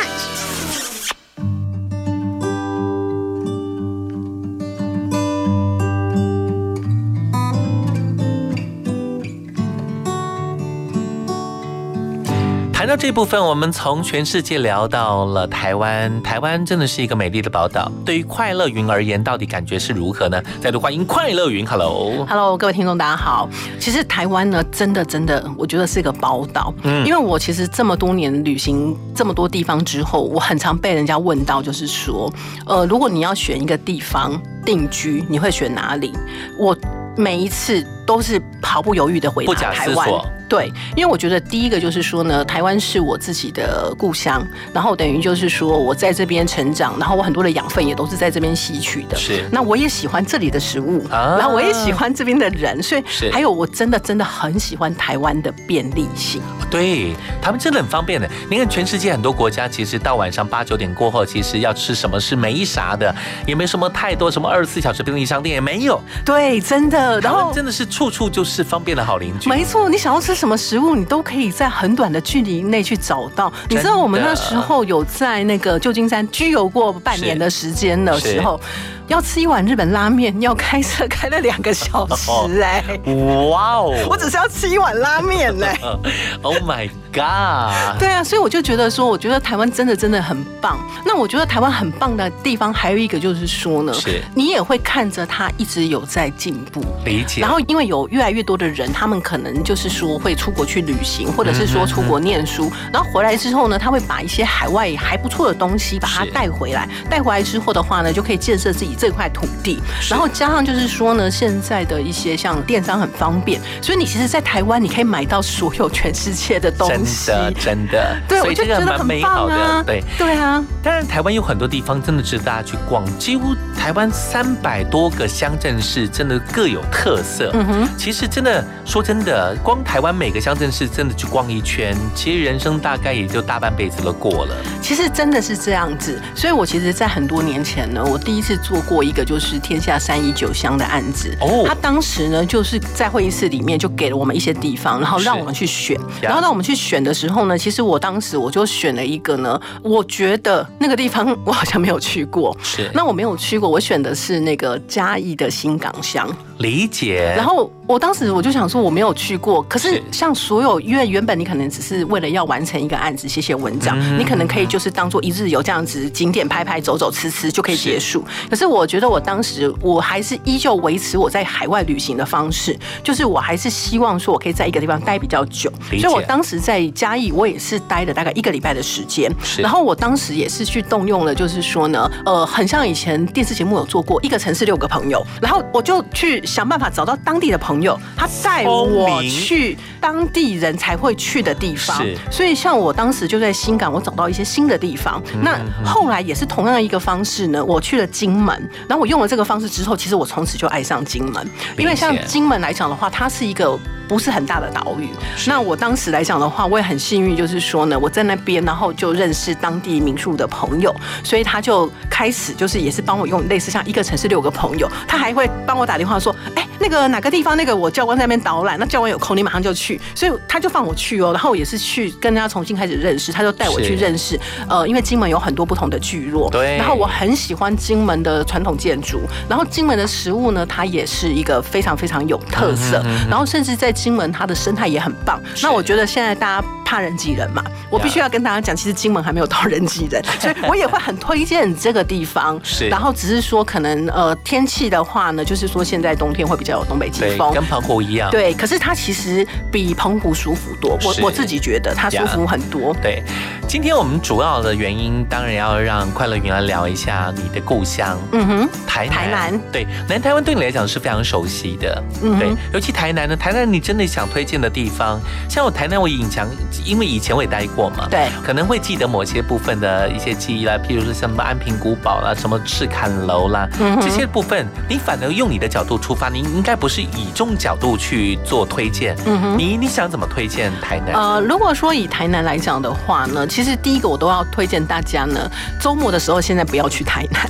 [13.00, 16.20] 这部分，我们从全世界聊到了台湾。
[16.20, 17.90] 台湾真的是一个美丽的宝岛。
[18.04, 20.42] 对于快乐云而言，到底感觉是如何呢？
[20.60, 22.26] 再度欢迎快乐云，Hello。
[22.26, 23.48] Hello，各位听众，大家好。
[23.78, 26.74] 其实台湾呢，真的真的，我觉得是一个宝岛。
[26.82, 32.28] 嗯因为我其实这么多年旅行这么多地方之后，我很常被人家问到，就是说，
[32.66, 34.36] 呃，如果你要选一个地方
[34.66, 36.12] 定居，你会选哪里？
[36.58, 36.76] 我
[37.16, 40.08] 每一次都是毫不犹豫的回答台湾。
[40.48, 44.42] 对，因为我觉得第一个就是说呢，台湾是我自己的故乡，
[44.72, 49.14] 然后等于就是说我在这边成长，然后我很多的养分也都是在这边吸取的。
[49.14, 56.40] 是那我也喜欢这里的食物，啊然后我也喜欢这边的人，所以是还有我真的真的很喜欢台湾的便利性。
[56.70, 58.26] 对他们真的很方便的。
[58.50, 63.14] 你看，全世界很多国家，其实到晚上八九点过后，其实要吃什么是没啥的，
[63.46, 66.00] 也没什么太多什么二十四小时便利商店也没有。
[66.24, 67.20] 对，真的。
[67.20, 69.50] 然后真的是处处就是方便的好邻居。
[69.50, 73.52] 没错，你想要吃什么食物，你都可以在很短的距离内去找到。
[73.68, 78.60] 你知道我们那时候有在那个旧金山居游过半年的时间的时候，
[79.08, 82.30] 要吃一碗日本拉面，要开车开了两个小时
[82.62, 82.84] 哎、
[83.50, 83.92] 哇哦！
[84.08, 85.76] 我只是要吃一碗拉面嘞、
[86.42, 86.88] Oh my
[87.18, 87.98] god！
[87.98, 90.78] 对啊，所以我就觉得说，我觉得台湾真的真的很棒。
[91.04, 96.84] 那我觉得台湾很棒的地方还有一个就是说呢，是你也会看着它一直有在进步。
[97.04, 97.40] 理解。
[97.40, 106.88] 然后，因为有越来越多的人，他们可能就是说会出国去旅行，或者是说出国念书，然后回来之后呢，他会把一些海外还不错的东西把它带回来。
[107.08, 109.80] 带回来之后的话呢，就可以建设自己这块土地。
[110.08, 117.30] 然后加上就是说呢，现在的一些像电商很方便，所以你其实，在台湾你可以买到所有全世界的东真西。
[117.30, 120.02] 的真的，对，所以这个蛮美好的，对。
[120.16, 127.50] 对啊，当然，台湾有很多地方真的值得大家去逛，几乎台湾三百多个乡镇市，真的各有特色。
[127.54, 134.54] 嗯哼，其实真的说真的，光台湾每个乡镇市真的去逛一圈，其实人生大概也就大半辈子都过了。
[134.82, 141.36] 其实真的是这样子，所以我其实，在很多年前呢，我第一次做过一个就是天下三一九乡的案子。
[141.40, 145.98] 哦他当时呢，就是在会议室里面就给了我们一些地方，然后让我们去选。
[146.20, 152.56] 然后让我们去选的时候呢，其实我当时我就选了一个呢，我觉得那个地方 我好像没有去过。
[152.62, 156.26] 是那我没有去过，我选的是那个嘉义的新港乡。
[156.58, 157.34] 理解。
[157.36, 168.24] 然后我当时我就想说我没有去过，可是像所有，因为原本你可能只是为了要完成一个案子写写文章，嗯你可能可以就是当做一日游这样子，景点拍拍走走吃吃就可以结束。
[168.48, 175.70] 可是我觉得我当时我还是依旧维持我在海外旅行的方式，就是我还是希望说我可以在一个地方待比较久，
[176.00, 192.16] 所以我当时在嘉义我也是待了大概一个礼拜的时间，然后我当时也是去动用了，就是说呢，呃，很像以前电视节目有做过一个城市六个朋友，然后我就去想办法找到当地的朋友，他带我去当地人才会去的地方是。
[192.30, 195.22] 所以像我当时就在新港，我找到一些新的地方。
[195.34, 203.78] 嗯那后来也是同样一个方式呢，我去了金门，然后我用了这个方式之后，其实我从此就爱上金门，因为像金门来讲的话，它是一个。
[204.08, 205.10] 不是很大的岛屿。
[205.46, 210.90] 那我当时来讲的话，我也很幸运，就是说呢，我在那边，然后就认识当地民宿的朋友，
[211.22, 235.40] 所以他就开始就是也是帮我用类似像一个城市六个朋友，他还会帮我打电话说，哎，那个哪个地方那个我教官在那边导览，那教官有空你马上就去，所以他就放我去哦，然后也是去跟他重新开始认识，他就带我去认识，呃，因为金门有很多不同的聚落，对然后我很喜欢金门的传统建筑，然后金门的食物呢，它也是一个非常非常有特色，然后甚至在金门它的生态也很棒。
[235.62, 242.58] 那我觉得现在大家怕人挤人嘛，我必须要跟大家讲，其实金门还没有到人挤人， 所以我也会很推荐这个地方。
[242.62, 248.30] 是然后只是说可能呃天气的话呢，就是说现在冬天会比较有东北季，风，跟澎湖一样。
[248.30, 252.94] 对，可是它其实比澎湖舒服多，我我自己觉得它舒服很多。
[253.02, 253.22] 对，
[253.66, 258.18] 今天我们主要的原因，当然要让快乐云来聊一下你的故乡。
[258.32, 266.48] 嗯哼，台南，台南对南台湾对你来讲是非常熟悉的，嗯哼对，尤其台南呢，台南你真的想推荐的地方，像我台南我隐藏，
[266.84, 281.14] 因为以前我也待过嘛，对，可能会记得某些部分的一些记忆啦，譬如说像什么安平古堡啦，什么赤坎楼啦，嗯这些部分，你反而用你的角度出发，你应该不是以这种角度去做推荐，嗯哼你你想怎么推荐台南？
[281.14, 285.50] 呃，如果说以台南来讲的话呢，其实第一个我都要推荐大家呢，
[285.80, 287.48] 周末的时候现在不要去台南，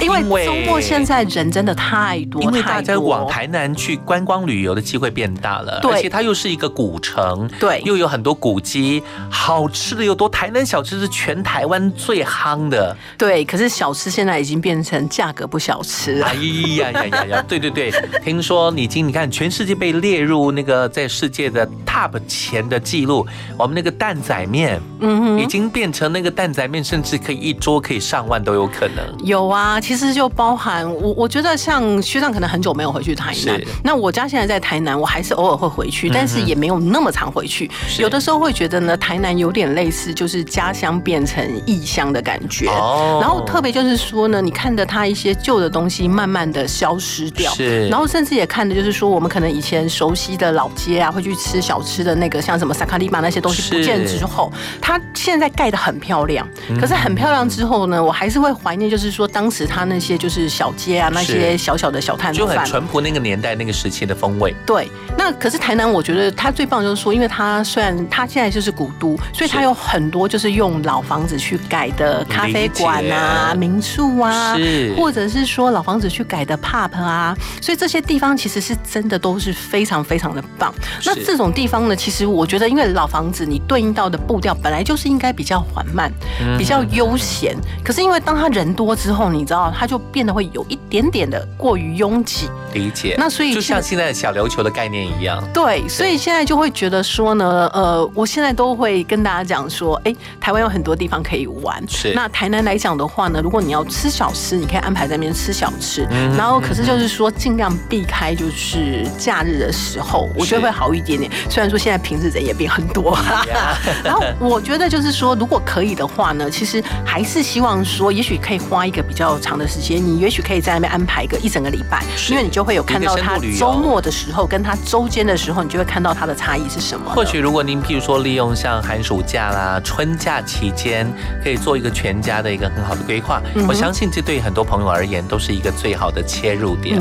[0.00, 10.28] 因为周末现在人真的太多，因为大家往台南去观光旅游的机会变大了，对而且它又是一个古城，对又有很多古迹，好吃的又多。
[10.28, 16.34] 台南小吃是全台湾最夯的，对，可是小吃现在已经变成价格不小吃了哎。
[16.76, 17.44] 呀呀呀呀！
[17.48, 17.92] 对对对，
[18.24, 23.26] 听说你已经你看全世界被列入那个在世界的 top 前的记录，
[23.58, 29.04] 我们那个蛋仔面，嗯哼已经变成那个蛋仔面，甚至可以一桌可以上万都有可能。
[29.24, 37.70] 有啊，其实就包含我，我觉得像学长可能很久没有回去台南，那我家现在在台南，我还是偶尔会回去，但是也没有那么常回去。
[37.88, 42.68] 是有的时候会觉得呢，台南有点类似就是家乡变成异乡的感觉。
[42.68, 62.62] 哦然后特别就是说呢，你看着它一些旧的东西慢慢的消失掉，是然后甚至也看的就是说，我们可能以前熟悉的老街啊，会去吃小吃的那个，像什么萨卡利玛那些东西不见之后，它现在盖的很漂亮，嗯可是很漂亮之后呢，我还是会怀念，就是说当时它那些就是小街啊，那些小小的小摊就很。
[62.64, 64.54] 淳朴那个年代那个时期的风味。
[64.64, 64.88] 对，
[65.18, 80.72] 那可是台南，我觉得它最棒就是说，因为它虽然它现在就是古都，所以它有很多就是用老房子去改的咖啡馆啊、民宿啊，是或者是说老房子去改的 pub 啊，所以这些地方其实是真的都是非常非常的棒。
[81.04, 86.10] 那这种地方呢，其实我觉得，因为老房子你对应到的步调本来就是应该比较缓慢，
[86.40, 92.48] 嗯比较悠闲，可是因为当他人多之后，你知道，它就变得会有一点点的过于拥挤。
[92.72, 93.14] 理解。
[93.18, 101.82] 那所以就像现现在的小琉球的概念一样，对，所以现在就会觉得说呢，呃，我现在都会跟大家讲说，哎，台湾有很多地方可以玩。
[101.86, 106.06] 是那台南来讲的话呢，如果你要吃小吃，你可以安排在那边吃小吃。
[106.10, 111.30] 嗯然后可是就是说，尽量避开就是假日的时候，我觉得会好一点点。
[111.50, 113.18] 虽然说现在平日人也变很多，
[114.02, 127.10] 然后我觉得就是说，如果可以的话呢，其实还是希望说，也许可以花一个比较长的时间，你也许可以在那边安排个一整个礼拜，因为你就会有看到它一个深度旅游周末的时候跟他周间的时候，你就会看到它的差异是什么。
[127.10, 131.10] 或许如果您譬如说利用像寒暑假啦、春假期间，
[131.42, 137.00] 可以做一个全家的一个很好的规划，嗯我相信这对很多朋友而言都是一个最好的切入点。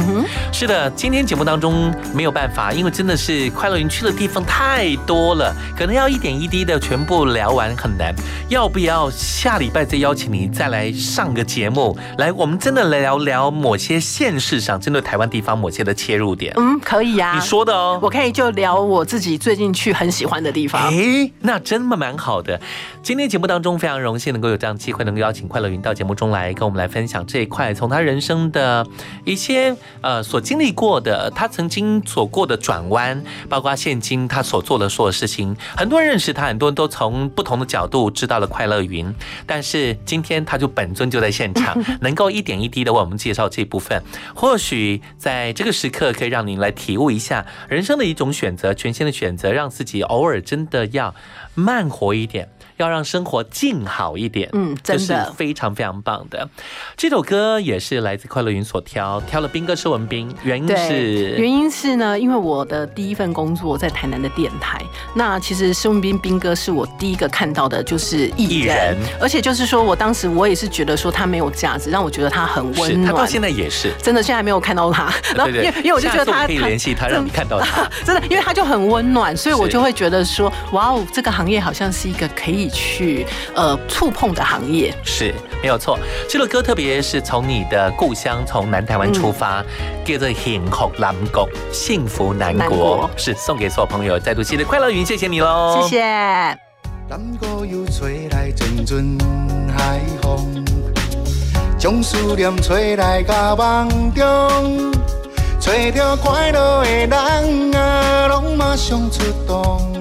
[0.51, 8.13] 是的，今天节目当中没有办法，因为真的是快乐园去的地方太多了，可能要一点一滴的全部聊完很难。
[8.49, 16.53] 要不要下礼拜再邀请你再来上个节目，来我们真的来聊聊某些现实上针对台湾地方某些的切入点？
[16.55, 20.87] 嗯，可以呀、你说的哦，我可以就聊我自己最近去很喜欢的地方。
[20.91, 22.61] 诶，那真的蛮好的。
[23.01, 28.85] 今天节目当中非常荣幸能够有这样机会，能够邀请快乐云到节目中来，跟我们来分享这一块，从他人生的
[29.25, 33.19] 一些呃所经历过的，他曾经所过的转弯，
[33.49, 35.57] 包括现今他所做的所有事情。
[35.75, 39.11] 很多人认识他，很多人都从不同的角度知道了快乐云，
[39.47, 44.03] 但是今天他就本尊就在现场，能 能够一点一滴的为我们介绍这部分。
[44.35, 51.15] 或许在这个时刻，可以让您来体悟一下人生的一种选择，全新的选择，让自己偶尔真的要
[51.55, 52.49] 慢活一点。
[52.81, 54.49] 要让生活静好一点。
[54.53, 56.47] 嗯真的非常非常棒的。
[56.97, 64.81] 这首歌也是来自快乐云所挑，挑了兵哥施文斌，原因，是原因是呢，因为我的第一份工作在台南的电台，
[65.13, 73.05] 那其实施文斌斌哥是我第一个看到的，就是艺艺人，人而且就是说我当时我也是觉得说他没有价值，让我觉得他很温暖。
[73.05, 73.91] 他到现在也是。
[74.01, 77.87] 真的现在还没有看到他， 然后因为因为我就觉得他可以联系他，让你看到他。
[78.03, 84.93] 真的，因为他就很温暖，所以我就会觉得说，哇哦，这个行业好像是一个可以去呃触碰的行业。
[85.03, 89.63] 是没有错，这首歌特别是从你的故乡，从南台湾出发，
[90.03, 92.61] 叫做《幸福南国》，幸福南国。
[92.61, 96.01] 南国是送给所有朋友，再度新的快乐云，谢谢你喽，谢谢。
[97.07, 99.17] 南国又吹来阵阵
[99.77, 100.63] 海风，
[101.77, 104.91] 将思念吹来甲梦中，
[105.59, 110.00] 找着快乐的人啊，拢马上出动，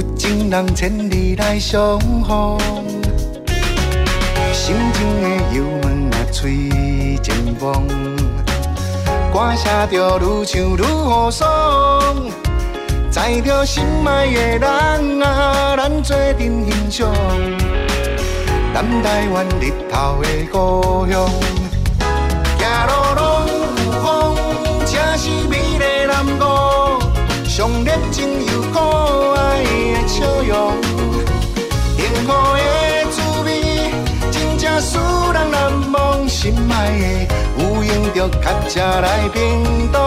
[0.00, 2.58] 有情人千里来相逢，
[4.50, 7.86] 心情的油门啊吹前风，
[9.30, 10.62] 歌声着愈唱。
[10.62, 11.46] 愈好爽。
[13.10, 17.12] 载着心爱的人啊，咱做阵欣赏
[18.72, 21.28] 南台湾日头的故乡。
[22.58, 23.20] 行路拢
[23.84, 24.34] 有风，
[24.86, 26.98] 正是美丽南国，
[27.46, 28.39] 上热情
[30.10, 30.72] 笑容。
[31.96, 32.60] 幸福的
[33.12, 33.48] 滋味，
[34.32, 34.98] 真正使
[35.32, 36.28] 人难忘。
[36.28, 39.38] 心爱的，有闲着较车来屏
[39.92, 40.00] 东。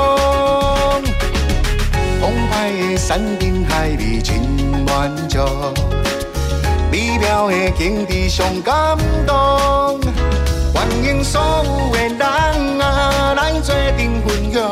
[2.19, 4.35] 澎湃的山珍海味真
[4.85, 5.39] 满足，
[6.91, 9.99] 美妙的景致上感动。
[10.73, 14.71] 欢迎所有的人啊来做阵分享，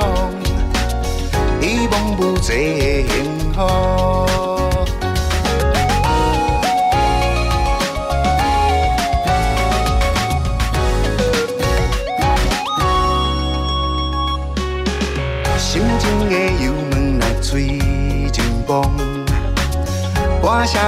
[1.62, 2.50] 希望有这
[3.04, 3.14] 个幸
[3.54, 4.61] 福。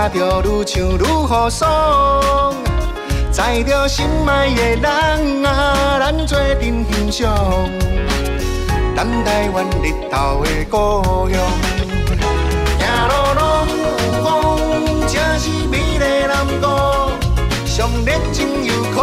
[0.10, 2.56] 着愈唱愈好爽。
[3.32, 7.34] 载着心爱的人啊，咱做阵欣赏
[8.96, 11.40] 南台湾日头的故乡。
[12.80, 13.42] 行路拢
[13.82, 13.86] 有
[14.24, 14.26] 风，
[15.08, 17.10] 正是美丽南国，
[17.66, 19.02] 上热情又可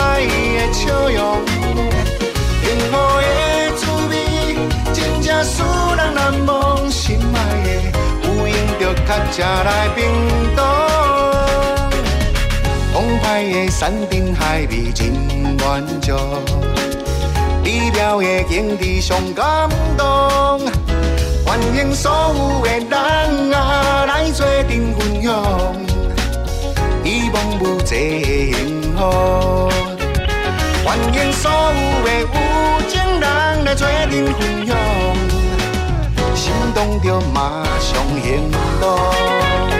[0.00, 1.44] 爱的笑容。
[2.62, 3.26] 幸福的
[3.76, 4.56] 滋味，
[4.94, 5.62] 真正使
[5.96, 6.65] 人难忘。
[9.06, 9.98] 心爱的，有闲着较车来屏
[10.56, 10.58] 东。
[12.92, 15.12] 澎湃的山珍海味真
[15.58, 15.64] 满
[16.00, 16.12] 足，
[17.62, 20.04] 美妙的景致上感动。
[21.44, 25.30] 欢迎所有的人啊来做阵分享，
[27.04, 28.98] 希望有这个幸福。
[30.84, 31.56] 欢迎所有
[32.04, 32.26] 的有
[32.88, 33.24] 情人
[33.64, 34.76] 来做阵分享，
[36.46, 38.48] 心动就马上行
[38.80, 39.75] 动。